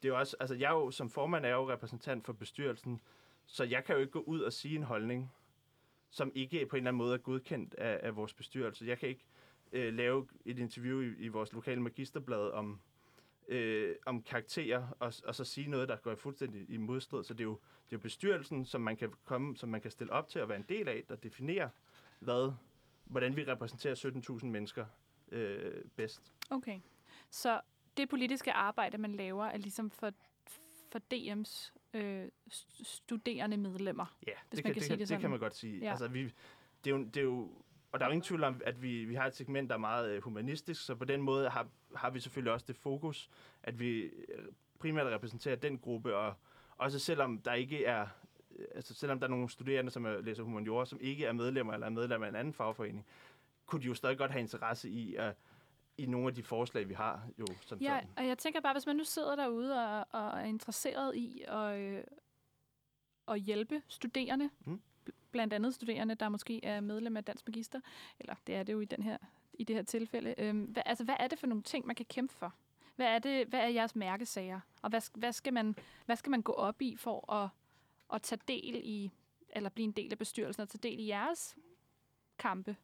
det 0.02 0.08
er 0.08 0.14
jo 0.14 0.20
også, 0.20 0.36
altså 0.40 0.56
jeg 0.56 0.68
er 0.68 0.76
jo, 0.76 0.92
som 0.92 1.10
formand 1.10 1.46
er 1.46 1.50
jeg 1.50 1.56
jo 1.56 1.72
repræsentant 1.72 2.26
for 2.26 2.34
bestyrelsen, 2.34 3.02
så 3.46 3.64
jeg 3.64 3.84
kan 3.84 3.96
jo 3.96 4.02
ikke 4.02 4.12
gå 4.12 4.20
ud 4.20 4.42
og 4.42 4.54
sige 4.54 4.76
en 4.76 4.84
holdning, 4.84 5.32
som 6.10 6.32
ikke 6.36 6.66
på 6.66 6.76
en 6.76 6.80
eller 6.80 6.90
anden 6.90 6.98
måde 6.98 7.14
er 7.14 7.18
godkendt 7.18 7.76
af, 7.76 8.00
af 8.04 8.16
vores 8.16 8.34
bestyrelse. 8.34 8.86
Jeg 8.86 8.98
kan 8.98 9.10
ikke 9.10 9.26
øh, 9.72 9.94
lave 9.94 10.28
et 10.46 10.60
interview 10.60 11.02
i, 11.02 11.16
i 11.18 11.28
vores 11.28 11.54
lokale 11.54 11.82
magisterblad 11.82 12.52
om, 12.52 12.80
øh, 13.48 13.96
om 14.06 14.24
karakterer, 14.24 14.88
og, 15.00 15.14
og 15.26 15.36
så 15.36 15.44
sige 15.44 15.70
noget, 15.70 15.90
der 15.90 15.96
går 15.96 16.16
fuldstændig 16.16 16.70
i 16.70 16.78
modstrid. 16.78 17.24
Så 17.24 17.34
det 17.34 17.40
er 17.40 17.44
jo, 17.44 17.60
det 17.90 17.96
er 17.96 17.98
jo 17.98 18.00
bestyrelsen, 18.00 18.66
som 18.66 18.82
man 18.82 18.98
kan 18.98 19.14
komme, 19.26 19.58
som 19.58 19.70
man 19.70 19.82
kan 19.82 19.92
stille 19.92 20.14
op 20.14 20.28
til 20.28 20.40
at 20.40 20.50
være 20.50 20.58
en 20.58 20.66
del 20.70 20.88
af, 20.88 21.04
der 21.10 21.16
definerer, 21.16 21.70
hvad, 22.20 22.54
hvordan 23.06 23.36
vi 23.36 23.44
repræsenterer 23.44 23.96
17.000 24.40 24.46
mennesker 24.46 24.86
øh, 25.32 25.86
bedst. 25.96 26.34
Okay. 26.50 26.80
Så 27.30 27.62
det 27.98 28.10
politiske 28.10 28.52
arbejde, 28.54 28.98
man 28.98 29.16
laver, 29.16 29.46
er 29.46 29.58
ligesom 29.58 29.90
for, 29.92 30.12
for 30.92 31.00
DM's 31.14 31.72
øh, 31.94 32.28
st- 32.52 32.84
studerende 32.84 33.58
medlemmer. 33.58 34.18
Ja, 34.28 34.32
Hvis 34.50 34.58
det, 34.58 34.66
man 34.66 34.74
kan, 34.74 34.74
kan 34.74 34.76
det, 34.76 34.84
sige 34.84 34.92
det 34.94 35.00
det, 35.00 35.08
sådan. 35.08 35.22
kan 35.22 35.30
man 35.30 35.40
godt 35.40 35.56
sige. 35.56 35.80
Ja. 35.80 35.90
Altså, 35.90 36.08
vi, 36.08 36.24
det, 36.84 36.92
er 36.92 36.98
jo, 36.98 37.04
det 37.04 37.18
er 37.18 37.22
jo, 37.22 37.50
og 37.92 38.00
der 38.00 38.06
er 38.06 38.10
jo 38.10 38.14
ingen 38.14 38.24
tvivl 38.26 38.44
om, 38.44 38.62
at 38.66 38.82
vi, 38.82 39.06
vi 39.06 39.16
har 39.16 39.26
et 39.26 39.36
segment, 39.36 39.70
der 39.70 39.76
er 39.76 39.80
meget 39.80 40.10
øh, 40.10 40.24
humanistisk, 40.24 40.86
så 40.86 40.96
på 40.96 41.06
den 41.06 41.22
måde 41.22 41.50
har, 41.50 41.68
har 41.96 42.10
vi 42.10 42.20
selvfølgelig 42.20 42.54
også 42.54 42.66
det 42.68 42.76
fokus, 42.76 43.30
at 43.64 43.80
vi 43.80 44.02
øh, 44.02 44.46
primært 44.80 45.08
repræsenterer 45.08 45.56
den 45.56 45.78
gruppe, 45.80 46.16
og 46.16 46.34
også 46.78 47.00
selvom 47.00 47.38
der 47.38 47.54
ikke 47.54 47.86
er, 47.86 48.08
altså 48.76 48.94
selvom 48.94 49.20
der 49.20 49.28
er 49.28 49.32
nogle 49.32 49.50
studerende, 49.50 49.92
som 49.92 50.06
er, 50.06 50.22
læser 50.22 50.44
humaniora, 50.44 50.86
som 50.86 51.00
ikke 51.02 51.26
er 51.26 51.32
medlemmer 51.34 51.74
eller 51.74 51.86
er 51.88 51.92
medlemmer 51.92 52.26
af 52.26 52.30
en 52.30 52.36
anden 52.36 52.54
fagforening, 52.54 53.06
kunne 53.66 53.82
de 53.82 53.88
jo 53.88 53.94
stadig 53.94 54.18
godt 54.18 54.32
have 54.32 54.42
interesse 54.42 54.90
i 54.90 55.16
at 55.16 55.36
i 55.98 56.06
nogle 56.06 56.28
af 56.28 56.34
de 56.36 56.44
forslag, 56.44 56.90
vi 56.90 56.94
har 56.94 57.28
jo 57.40 57.46
som 57.62 57.80
Ja, 57.80 57.88
sådan. 58.00 58.10
og 58.18 58.28
jeg 58.28 58.38
tænker 58.38 58.62
bare, 58.62 58.74
hvis 58.74 58.86
man 58.86 58.96
nu 58.96 59.04
sidder 59.04 59.36
derude 59.36 59.86
og, 59.86 60.06
og 60.12 60.40
er 60.40 60.44
interesseret 60.46 61.16
i 61.16 61.44
at, 61.48 61.80
øh, 61.80 62.04
at 63.28 63.40
hjælpe 63.40 63.82
studerende, 63.88 64.50
Mm. 64.66 64.82
bl- 65.10 65.14
blandt 65.32 65.54
andet 65.54 65.74
studerende, 65.74 66.16
der 66.16 66.30
måske 66.30 66.66
er 66.66 66.80
medlem 66.82 67.18
af 67.18 67.24
Dansk 67.24 67.48
Magister, 67.48 67.80
eller 68.20 68.36
det 68.48 68.56
er 68.56 68.64
det 68.64 68.74
jo 68.74 68.80
i, 68.80 68.86
den 68.86 69.04
her, 69.04 69.18
i 69.54 69.64
det 69.64 69.76
her 69.76 69.84
tilfælde. 69.84 70.36
Øhm, 70.38 70.64
hvad, 70.64 70.84
altså, 70.86 71.04
hvad 71.04 71.16
er 71.20 71.28
det 71.28 71.40
for 71.40 71.48
nogle 71.48 71.64
ting, 71.64 71.88
man 71.88 71.96
kan 71.96 72.06
kæmpe 72.06 72.34
for? 72.34 72.54
Hvad 72.96 73.08
er, 73.08 73.20
det, 73.20 73.48
hvad 73.48 73.60
er 73.60 73.68
jeres 73.68 73.96
mærkesager? 73.96 74.60
Og 74.82 74.90
hvad, 74.90 75.20
hvad, 75.20 75.32
skal 75.34 75.54
man, 75.54 75.76
hvad 76.06 76.16
skal 76.16 76.30
man 76.30 76.42
gå 76.42 76.52
op 76.54 76.82
i 76.82 76.96
for 76.96 77.34
at, 77.34 77.50
at 78.14 78.22
tage 78.22 78.40
del 78.48 78.82
i, 78.84 79.12
eller 79.50 79.70
blive 79.70 79.84
en 79.86 79.92
del 79.92 80.12
af 80.12 80.18
bestyrelsen 80.18 80.62
og 80.62 80.70
tage 80.70 80.90
del 80.90 81.00
i 81.00 81.08
jeres 81.08 81.58
kampe? 82.38 82.76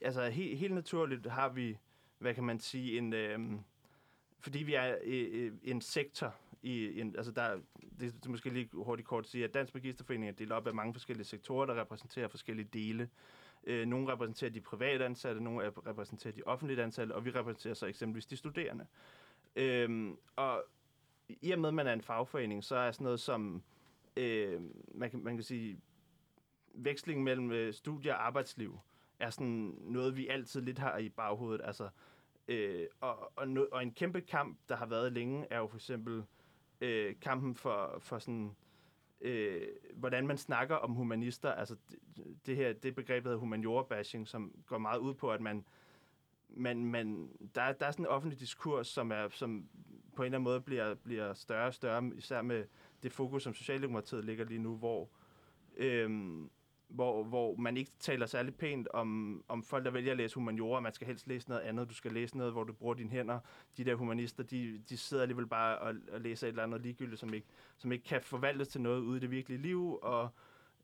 altså 0.00 0.28
he, 0.28 0.56
helt 0.56 0.74
naturligt 0.74 1.26
har 1.26 1.48
vi, 1.48 1.78
hvad 2.18 2.34
kan 2.34 2.44
man 2.44 2.58
sige, 2.58 2.98
en, 2.98 3.12
øh, 3.12 3.38
fordi 4.40 4.62
vi 4.62 4.74
er 4.74 4.96
øh, 5.04 5.28
øh, 5.32 5.52
en 5.62 5.80
sektor 5.80 6.34
i 6.62 7.00
en, 7.00 7.16
altså 7.16 7.32
der, 7.32 7.60
det 8.00 8.14
er 8.24 8.28
måske 8.28 8.50
lige 8.50 8.68
hurtigt 8.72 9.08
kort 9.08 9.24
at 9.24 9.30
sige, 9.30 9.44
at 9.44 9.54
Dansk 9.54 9.74
Magisterforening 9.74 10.28
er 10.28 10.34
delt 10.34 10.52
op 10.52 10.66
af 10.66 10.74
mange 10.74 10.92
forskellige 10.94 11.26
sektorer, 11.26 11.66
der 11.66 11.80
repræsenterer 11.80 12.28
forskellige 12.28 12.68
dele. 12.72 13.10
Øh, 13.64 13.86
nogle 13.86 14.12
repræsenterer 14.12 14.50
de 14.50 14.60
private 14.60 15.04
ansatte, 15.04 15.40
nogle 15.40 15.72
repræsenterer 15.86 16.34
de 16.34 16.42
offentligt 16.46 16.80
ansatte, 16.80 17.12
og 17.12 17.24
vi 17.24 17.30
repræsenterer 17.30 17.74
så 17.74 17.86
eksempelvis 17.86 18.26
de 18.26 18.36
studerende. 18.36 18.86
Øh, 19.56 20.10
og 20.36 20.64
i 21.28 21.50
og 21.50 21.58
med, 21.58 21.68
at 21.68 21.74
man 21.74 21.86
er 21.86 21.92
en 21.92 22.02
fagforening, 22.02 22.64
så 22.64 22.76
er 22.76 22.92
sådan 22.92 23.04
noget 23.04 23.20
som, 23.20 23.62
øh, 24.16 24.60
man, 24.94 25.10
kan, 25.10 25.24
man 25.24 25.36
kan 25.36 25.44
sige, 25.44 25.80
veksling 26.74 27.22
mellem 27.22 27.52
øh, 27.52 27.74
studie 27.74 28.14
og 28.14 28.26
arbejdsliv, 28.26 28.78
er 29.18 29.30
sådan 29.30 29.74
noget, 29.80 30.16
vi 30.16 30.28
altid 30.28 30.60
lidt 30.60 30.78
har 30.78 30.98
i 30.98 31.08
baghovedet. 31.08 31.60
Altså, 31.64 31.88
øh, 32.48 32.86
og, 33.00 33.32
og, 33.36 33.48
no, 33.48 33.64
og 33.72 33.82
en 33.82 33.92
kæmpe 33.92 34.20
kamp, 34.20 34.58
der 34.68 34.76
har 34.76 34.86
været 34.86 35.12
længe, 35.12 35.46
er 35.50 35.58
jo 35.58 35.66
for 35.66 35.76
eksempel 35.76 36.24
øh, 36.80 37.14
kampen 37.20 37.54
for, 37.54 37.98
for 38.00 38.18
sådan, 38.18 38.56
øh, 39.20 39.62
hvordan 39.94 40.26
man 40.26 40.38
snakker 40.38 40.76
om 40.76 40.92
humanister. 40.92 41.52
Altså 41.52 41.76
det, 42.16 42.36
det 42.46 42.56
her, 42.56 42.72
det 42.72 42.94
begreb, 42.94 43.24
der 43.24 43.30
hedder 43.30 43.40
humaniora-bashing, 43.40 44.28
som 44.28 44.52
går 44.66 44.78
meget 44.78 44.98
ud 44.98 45.14
på, 45.14 45.32
at 45.32 45.40
man, 45.40 45.64
man, 46.48 46.84
man 46.84 47.30
der, 47.54 47.72
der 47.72 47.86
er 47.86 47.90
sådan 47.90 48.04
en 48.04 48.10
offentlig 48.10 48.40
diskurs, 48.40 48.86
som, 48.86 49.12
er, 49.12 49.28
som 49.28 49.68
på 50.16 50.22
en 50.22 50.26
eller 50.26 50.38
anden 50.38 50.44
måde 50.44 50.60
bliver, 50.60 50.94
bliver 50.94 51.34
større 51.34 51.66
og 51.66 51.74
større, 51.74 52.10
især 52.16 52.42
med 52.42 52.64
det 53.02 53.12
fokus, 53.12 53.42
som 53.42 53.54
Socialdemokratiet 53.54 54.24
ligger 54.24 54.44
lige 54.44 54.62
nu, 54.62 54.76
hvor 54.76 55.08
øhm, 55.76 56.50
hvor, 56.88 57.24
hvor 57.24 57.56
man 57.56 57.76
ikke 57.76 57.90
taler 58.00 58.26
særlig 58.26 58.54
pænt 58.54 58.88
om, 58.88 59.42
om 59.48 59.62
folk, 59.62 59.84
der 59.84 59.90
vælger 59.90 60.10
at 60.10 60.16
læse 60.16 60.34
humaniora. 60.34 60.80
Man 60.80 60.92
skal 60.92 61.06
helst 61.06 61.26
læse 61.26 61.48
noget 61.48 61.62
andet. 61.62 61.88
Du 61.88 61.94
skal 61.94 62.12
læse 62.12 62.36
noget, 62.36 62.52
hvor 62.52 62.64
du 62.64 62.72
bruger 62.72 62.94
dine 62.94 63.10
hænder. 63.10 63.38
De 63.76 63.84
der 63.84 63.94
humanister, 63.94 64.42
de, 64.42 64.82
de 64.88 64.96
sidder 64.96 65.22
alligevel 65.22 65.46
bare 65.46 65.78
og, 65.78 65.94
og 66.12 66.20
læser 66.20 66.46
et 66.46 66.48
eller 66.48 66.62
andet 66.62 66.80
ligegyldigt, 66.80 67.20
som 67.20 67.34
ikke, 67.34 67.46
som 67.78 67.92
ikke 67.92 68.04
kan 68.04 68.22
forvaltes 68.22 68.68
til 68.68 68.80
noget 68.80 69.00
ude 69.00 69.16
i 69.16 69.20
det 69.20 69.30
virkelige 69.30 69.62
liv. 69.62 69.98
Og, 70.02 70.28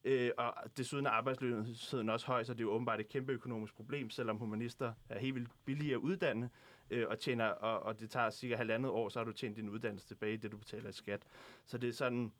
øh, 0.04 0.30
og 0.38 0.54
desuden 0.76 1.06
er 1.06 1.10
arbejdsløsheden 1.10 2.08
også 2.08 2.26
høj, 2.26 2.44
så 2.44 2.52
det 2.52 2.60
er 2.60 2.64
jo 2.64 2.70
åbenbart 2.70 3.00
et 3.00 3.08
kæmpe 3.08 3.32
økonomisk 3.32 3.74
problem, 3.74 4.10
selvom 4.10 4.36
humanister 4.36 4.92
er 5.08 5.18
helt 5.18 5.34
vildt 5.34 5.50
billige 5.64 5.92
at 5.92 5.98
uddanne, 5.98 6.50
øh, 6.90 7.06
og, 7.08 7.18
tjener, 7.18 7.46
og, 7.46 7.80
og 7.82 8.00
det 8.00 8.10
tager 8.10 8.30
cirka 8.30 8.56
halvandet 8.56 8.90
år, 8.90 9.08
så 9.08 9.18
har 9.18 9.24
du 9.24 9.32
tjent 9.32 9.56
din 9.56 9.68
uddannelse 9.68 10.06
tilbage, 10.06 10.36
det 10.36 10.52
du 10.52 10.56
betaler 10.56 10.88
i 10.88 10.92
skat. 10.92 11.22
Så 11.66 11.78
det 11.78 11.88
er 11.88 11.92
sådan, 11.92 12.32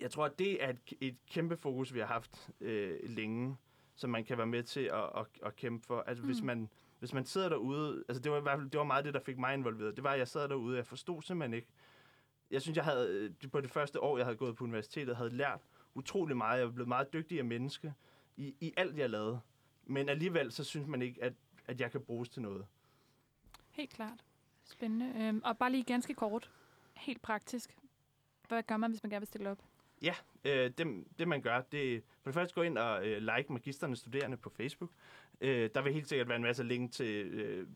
jeg 0.00 0.10
tror, 0.10 0.24
at 0.24 0.38
det 0.38 0.64
er 0.64 0.68
et, 0.70 0.92
et 1.00 1.16
kæmpe 1.30 1.56
fokus, 1.56 1.94
vi 1.94 1.98
har 1.98 2.06
haft 2.06 2.50
øh, 2.60 2.98
længe, 3.02 3.56
som 3.94 4.10
man 4.10 4.24
kan 4.24 4.38
være 4.38 4.46
med 4.46 4.62
til 4.62 4.80
at, 4.80 5.10
at, 5.16 5.26
at 5.42 5.56
kæmpe 5.56 5.86
for. 5.86 6.00
Altså, 6.00 6.22
mm. 6.22 6.28
hvis, 6.28 6.42
man, 6.42 6.68
hvis 6.98 7.12
man 7.12 7.24
sidder 7.24 7.48
derude... 7.48 8.04
Altså, 8.08 8.22
det 8.22 8.32
var 8.32 8.38
i 8.38 8.42
hvert 8.42 8.58
fald 8.58 8.70
det 8.70 8.78
var 8.78 8.84
meget 8.84 9.04
det, 9.04 9.14
der 9.14 9.20
fik 9.20 9.38
mig 9.38 9.54
involveret. 9.54 9.96
Det 9.96 10.04
var, 10.04 10.12
at 10.12 10.18
jeg 10.18 10.28
sad 10.28 10.48
derude, 10.48 10.72
og 10.74 10.76
jeg 10.76 10.86
forstod 10.86 11.22
simpelthen 11.22 11.54
ikke... 11.54 11.68
Jeg 12.50 12.62
synes, 12.62 12.76
jeg 12.76 12.84
havde... 12.84 13.30
øh, 13.42 13.50
På 13.50 13.60
det 13.60 13.70
første 13.70 14.00
år, 14.00 14.16
jeg 14.16 14.26
havde 14.26 14.36
gået 14.36 14.56
på 14.56 14.64
universitetet, 14.64 15.16
havde 15.16 15.30
lært 15.30 15.60
utrolig 15.94 16.36
meget. 16.36 16.58
Jeg 16.58 16.66
var 16.66 16.72
blevet 16.72 16.88
meget 16.88 17.12
dygtigere 17.12 17.44
menneske 17.44 17.94
i, 18.36 18.54
i 18.60 18.74
alt, 18.76 18.98
jeg 18.98 19.10
lavede. 19.10 19.40
Men 19.84 20.08
alligevel, 20.08 20.52
så 20.52 20.64
synes 20.64 20.86
man 20.86 21.02
ikke, 21.02 21.24
at, 21.24 21.32
at 21.66 21.80
jeg 21.80 21.90
kan 21.90 22.00
bruges 22.00 22.28
til 22.28 22.42
noget. 22.42 22.66
Helt 23.70 23.90
klart. 23.90 24.24
Spændende. 24.64 25.28
Øhm, 25.28 25.40
og 25.44 25.58
bare 25.58 25.70
lige 25.70 25.82
ganske 25.84 26.14
kort, 26.14 26.50
helt 26.94 27.22
praktisk. 27.22 27.76
Hvad 28.48 28.62
gør 28.62 28.76
man, 28.76 28.90
hvis 28.90 29.02
man 29.02 29.10
gerne 29.10 29.20
vil 29.20 29.26
stille 29.26 29.50
op? 29.50 29.58
Ja, 30.02 30.14
øh, 30.44 30.70
det, 30.78 31.04
det 31.18 31.28
man 31.28 31.42
gør, 31.42 31.60
det 31.60 31.94
er 31.94 32.00
for 32.22 32.30
det 32.30 32.34
første 32.34 32.54
gå 32.54 32.62
ind 32.62 32.78
og 32.78 33.08
øh, 33.08 33.18
like 33.36 33.52
Magisternes 33.52 33.98
Studerende 33.98 34.36
på 34.36 34.50
Facebook. 34.50 34.90
Øh, 35.40 35.70
der 35.74 35.82
vil 35.82 35.92
helt 35.92 36.08
sikkert 36.08 36.28
være 36.28 36.36
en 36.36 36.42
masse 36.42 36.62
link 36.62 36.92
til, 36.92 37.26
øh, 37.26 37.66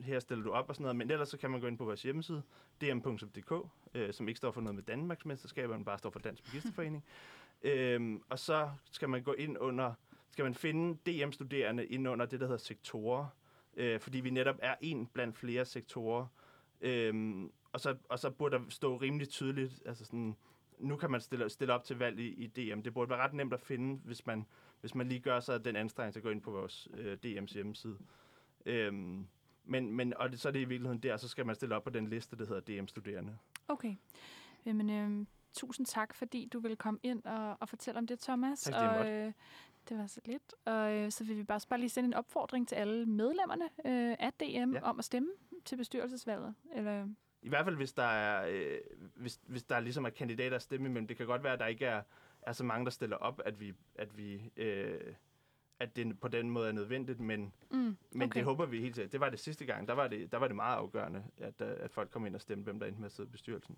her 0.00 0.18
stiller 0.18 0.44
du 0.44 0.50
op 0.50 0.68
og 0.68 0.74
sådan 0.74 0.82
noget, 0.82 0.96
men 0.96 1.10
ellers 1.10 1.28
så 1.28 1.38
kan 1.38 1.50
man 1.50 1.60
gå 1.60 1.66
ind 1.66 1.78
på 1.78 1.84
vores 1.84 2.02
hjemmeside, 2.02 2.42
dm.dk, 2.80 3.52
øh, 3.94 4.12
som 4.12 4.28
ikke 4.28 4.38
står 4.38 4.50
for 4.50 4.60
noget 4.60 4.74
med 4.74 4.82
Danmarks 4.82 5.24
mesterskaber, 5.24 5.76
men 5.76 5.84
bare 5.84 5.98
står 5.98 6.10
for 6.10 6.18
Dansk 6.18 6.44
Magisterforening. 6.46 7.04
øh, 7.62 8.20
og 8.30 8.38
så 8.38 8.70
skal 8.90 9.08
man 9.08 9.22
gå 9.22 9.32
ind 9.32 9.58
under, 9.58 9.94
skal 10.30 10.42
man 10.44 10.54
finde 10.54 10.98
DM-studerende 11.06 11.86
ind 11.86 12.08
under 12.08 12.26
det, 12.26 12.40
der 12.40 12.46
hedder 12.46 12.58
sektorer, 12.58 13.26
øh, 13.76 14.00
fordi 14.00 14.20
vi 14.20 14.30
netop 14.30 14.56
er 14.62 14.74
en 14.80 15.06
blandt 15.06 15.36
flere 15.36 15.64
sektorer. 15.64 16.26
Øh, 16.80 17.42
og, 17.72 17.80
så, 17.80 17.96
og 18.08 18.18
så 18.18 18.30
burde 18.30 18.56
der 18.56 18.62
stå 18.68 18.96
rimelig 18.96 19.28
tydeligt, 19.28 19.82
altså 19.86 20.04
sådan, 20.04 20.36
nu 20.82 20.96
kan 20.96 21.10
man 21.10 21.20
stille, 21.20 21.50
stille 21.50 21.74
op 21.74 21.84
til 21.84 21.98
valg 21.98 22.20
i, 22.20 22.28
i 22.28 22.46
DM. 22.46 22.80
Det 22.80 22.94
burde 22.94 23.10
være 23.10 23.18
ret 23.18 23.34
nemt 23.34 23.52
at 23.52 23.60
finde, 23.60 24.00
hvis 24.04 24.26
man, 24.26 24.46
hvis 24.80 24.94
man 24.94 25.08
lige 25.08 25.20
gør 25.20 25.40
sig 25.40 25.64
den 25.64 25.76
anstrengelse 25.76 26.18
at 26.18 26.22
gå 26.22 26.30
ind 26.30 26.42
på 26.42 26.50
vores 26.50 26.88
øh, 26.94 27.18
DM's 27.26 27.54
hjemmeside. 27.54 27.98
Øhm, 28.66 29.26
men, 29.64 29.92
men, 29.92 30.14
og 30.16 30.30
det, 30.30 30.40
så 30.40 30.48
er 30.48 30.52
det 30.52 30.60
i 30.60 30.64
virkeligheden 30.64 31.02
der, 31.02 31.16
så 31.16 31.28
skal 31.28 31.46
man 31.46 31.54
stille 31.54 31.76
op 31.76 31.84
på 31.84 31.90
den 31.90 32.08
liste, 32.08 32.36
der 32.36 32.46
hedder 32.46 32.80
DM-studerende. 32.80 33.38
Okay. 33.68 33.94
Jamen, 34.66 34.90
øhm, 34.90 35.26
tusind 35.52 35.86
tak, 35.86 36.14
fordi 36.14 36.48
du 36.52 36.60
vil 36.60 36.76
komme 36.76 37.00
ind 37.02 37.24
og, 37.24 37.56
og 37.60 37.68
fortælle 37.68 37.98
om 37.98 38.06
det, 38.06 38.20
Thomas. 38.20 38.60
Tak, 38.60 38.96
og, 38.98 39.10
øh, 39.10 39.32
det 39.88 39.98
var 39.98 40.06
så 40.06 40.20
lidt. 40.24 40.54
Og 40.64 40.92
øh, 40.92 41.10
så 41.10 41.24
vil 41.24 41.36
vi 41.36 41.42
bare, 41.42 41.60
bare 41.68 41.80
lige 41.80 41.90
sende 41.90 42.06
en 42.06 42.14
opfordring 42.14 42.68
til 42.68 42.74
alle 42.74 43.06
medlemmerne 43.06 43.64
øh, 43.64 44.16
af 44.18 44.32
DM 44.32 44.72
ja. 44.72 44.82
om 44.82 44.98
at 44.98 45.04
stemme 45.04 45.28
til 45.64 45.76
bestyrelsesvalget. 45.76 46.54
Eller 46.74 47.06
i 47.42 47.48
hvert 47.48 47.64
fald 47.64 47.76
hvis 47.76 47.92
der 47.92 48.02
er, 48.02 48.46
øh, 48.50 48.78
hvis, 49.16 49.40
hvis 49.46 49.62
der 49.62 49.80
ligesom 49.80 50.04
er 50.04 50.10
kandidater 50.10 50.56
at 50.56 50.62
stemme 50.62 50.88
imellem. 50.88 51.06
Det 51.06 51.16
kan 51.16 51.26
godt 51.26 51.42
være, 51.44 51.52
at 51.52 51.58
der 51.58 51.66
ikke 51.66 51.84
er, 51.86 52.02
er 52.42 52.52
så 52.52 52.64
mange, 52.64 52.84
der 52.84 52.90
stiller 52.90 53.16
op, 53.16 53.40
at 53.44 53.60
vi, 53.60 53.74
at 53.94 54.16
vi 54.18 54.50
øh, 54.56 55.00
at 55.80 55.96
det 55.96 56.20
på 56.20 56.28
den 56.28 56.50
måde 56.50 56.68
er 56.68 56.72
nødvendigt, 56.72 57.20
men, 57.20 57.52
Mm, 57.70 57.76
men 57.78 57.96
okay. 58.14 58.26
okay. 58.26 58.34
det 58.38 58.44
håber 58.44 58.66
vi 58.66 58.80
helt 58.80 58.94
sikkert. 58.96 59.12
Det 59.12 59.20
var 59.20 59.30
det 59.30 59.40
sidste 59.40 59.64
gang. 59.64 59.88
Der 59.88 59.94
var 59.94 60.08
det, 60.08 60.32
der 60.32 60.38
var 60.38 60.46
det 60.46 60.56
meget 60.56 60.76
afgørende, 60.76 61.24
at, 61.38 61.54
øh, 61.60 61.68
at 61.80 61.90
folk 61.90 62.10
kom 62.10 62.26
ind 62.26 62.34
og 62.34 62.40
stemte, 62.40 62.64
hvem 62.64 62.78
der 62.80 62.86
endte 62.86 63.00
med 63.00 63.06
at 63.06 63.12
sidde 63.12 63.28
i 63.28 63.30
bestyrelsen. 63.32 63.76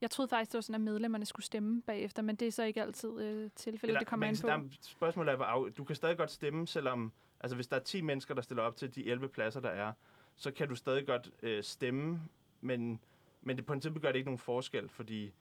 Jeg 0.00 0.10
troede 0.10 0.28
faktisk, 0.28 0.52
det 0.52 0.56
var 0.58 0.60
sådan, 0.62 0.74
at 0.74 0.80
medlemmerne 0.80 1.26
skulle 1.26 1.46
stemme 1.46 1.82
bagefter, 1.82 2.22
men 2.22 2.36
det 2.36 2.48
er 2.48 2.52
så 2.52 2.62
ikke 2.64 2.82
altid 2.82 3.20
øh, 3.20 3.50
tilfældet. 3.56 3.82
Eller, 3.88 3.98
Det 4.00 4.08
kommer 4.08 4.26
kan 4.26 4.36
på. 4.42 4.46
der 4.48 4.54
er- 4.54 4.68
Spørgsmålet 4.80 5.32
er, 5.34 5.38
af, 5.38 5.72
du 5.72 5.84
kan 5.84 5.96
stadig 5.96 6.16
godt 6.16 6.30
stemme, 6.30 6.66
selvom... 6.66 7.12
Altså, 7.40 7.54
hvis 7.54 7.66
der 7.66 7.76
er 7.76 7.80
10 7.80 8.00
mennesker, 8.00 8.34
der 8.34 8.42
stiller 8.42 8.62
op 8.62 8.76
til 8.76 8.94
de 8.94 9.06
11 9.06 9.28
pladser, 9.28 9.60
der 9.60 9.68
er, 9.68 9.92
så 10.36 10.50
kan 10.50 10.68
du 10.68 10.74
stadig 10.74 11.06
godt 11.06 11.30
øh, 11.42 11.62
stemme, 11.62 12.20
men, 12.64 13.00
men 13.42 13.56
det 13.56 13.64
på 13.66 13.72
princippet 13.72 14.02
gør 14.02 14.08
det 14.08 14.16
ikke 14.18 14.26
nogen 14.28 14.38
forskel, 14.38 14.88
fordi 14.88 15.32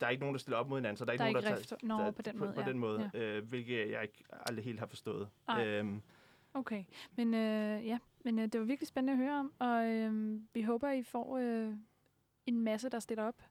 der 0.00 0.06
er 0.06 0.10
ikke 0.10 0.20
nogen, 0.20 0.34
der 0.34 0.38
stiller 0.38 0.58
op 0.58 0.68
mod 0.68 0.78
hinanden, 0.78 0.96
så 0.96 1.04
der 1.04 1.08
er 1.10 1.12
ikke 1.12 1.22
Der 1.22 1.28
er 1.28 1.32
nogen, 1.32 1.58
ikke 1.58 1.70
der. 1.70 1.76
Nå, 1.86 2.04
der, 2.04 2.10
på 2.10 2.22
den 2.22 2.38
på, 2.38 2.44
måde. 2.44 2.54
på 2.54 2.60
ja. 2.60 2.66
den 2.68 2.78
måde 2.78 3.10
Ja. 3.14 3.20
øh, 3.20 3.48
hvilket 3.48 3.90
jeg 3.90 4.02
ikke 4.02 4.24
aldrig 4.30 4.64
helt 4.64 4.78
har 4.78 4.86
forstået. 4.86 5.28
Ej. 5.48 5.66
Øhm, 5.66 6.02
Okay, 6.54 6.84
men 7.16 7.34
øh, 7.34 7.86
ja, 7.86 7.98
men 8.24 8.38
øh, 8.38 8.44
det 8.44 8.60
var 8.60 8.66
virkelig 8.66 8.88
spændende 8.88 9.12
at 9.12 9.16
høre 9.28 9.38
om, 9.38 9.52
og 9.58 9.86
øh, 9.86 10.40
vi 10.54 10.62
håber, 10.62 10.90
I 10.90 11.02
får 11.02 11.38
øh, 11.38 11.74
en 12.46 12.60
masse, 12.60 12.88
der 12.88 12.98
stiller 12.98 13.24
op. 13.24 13.42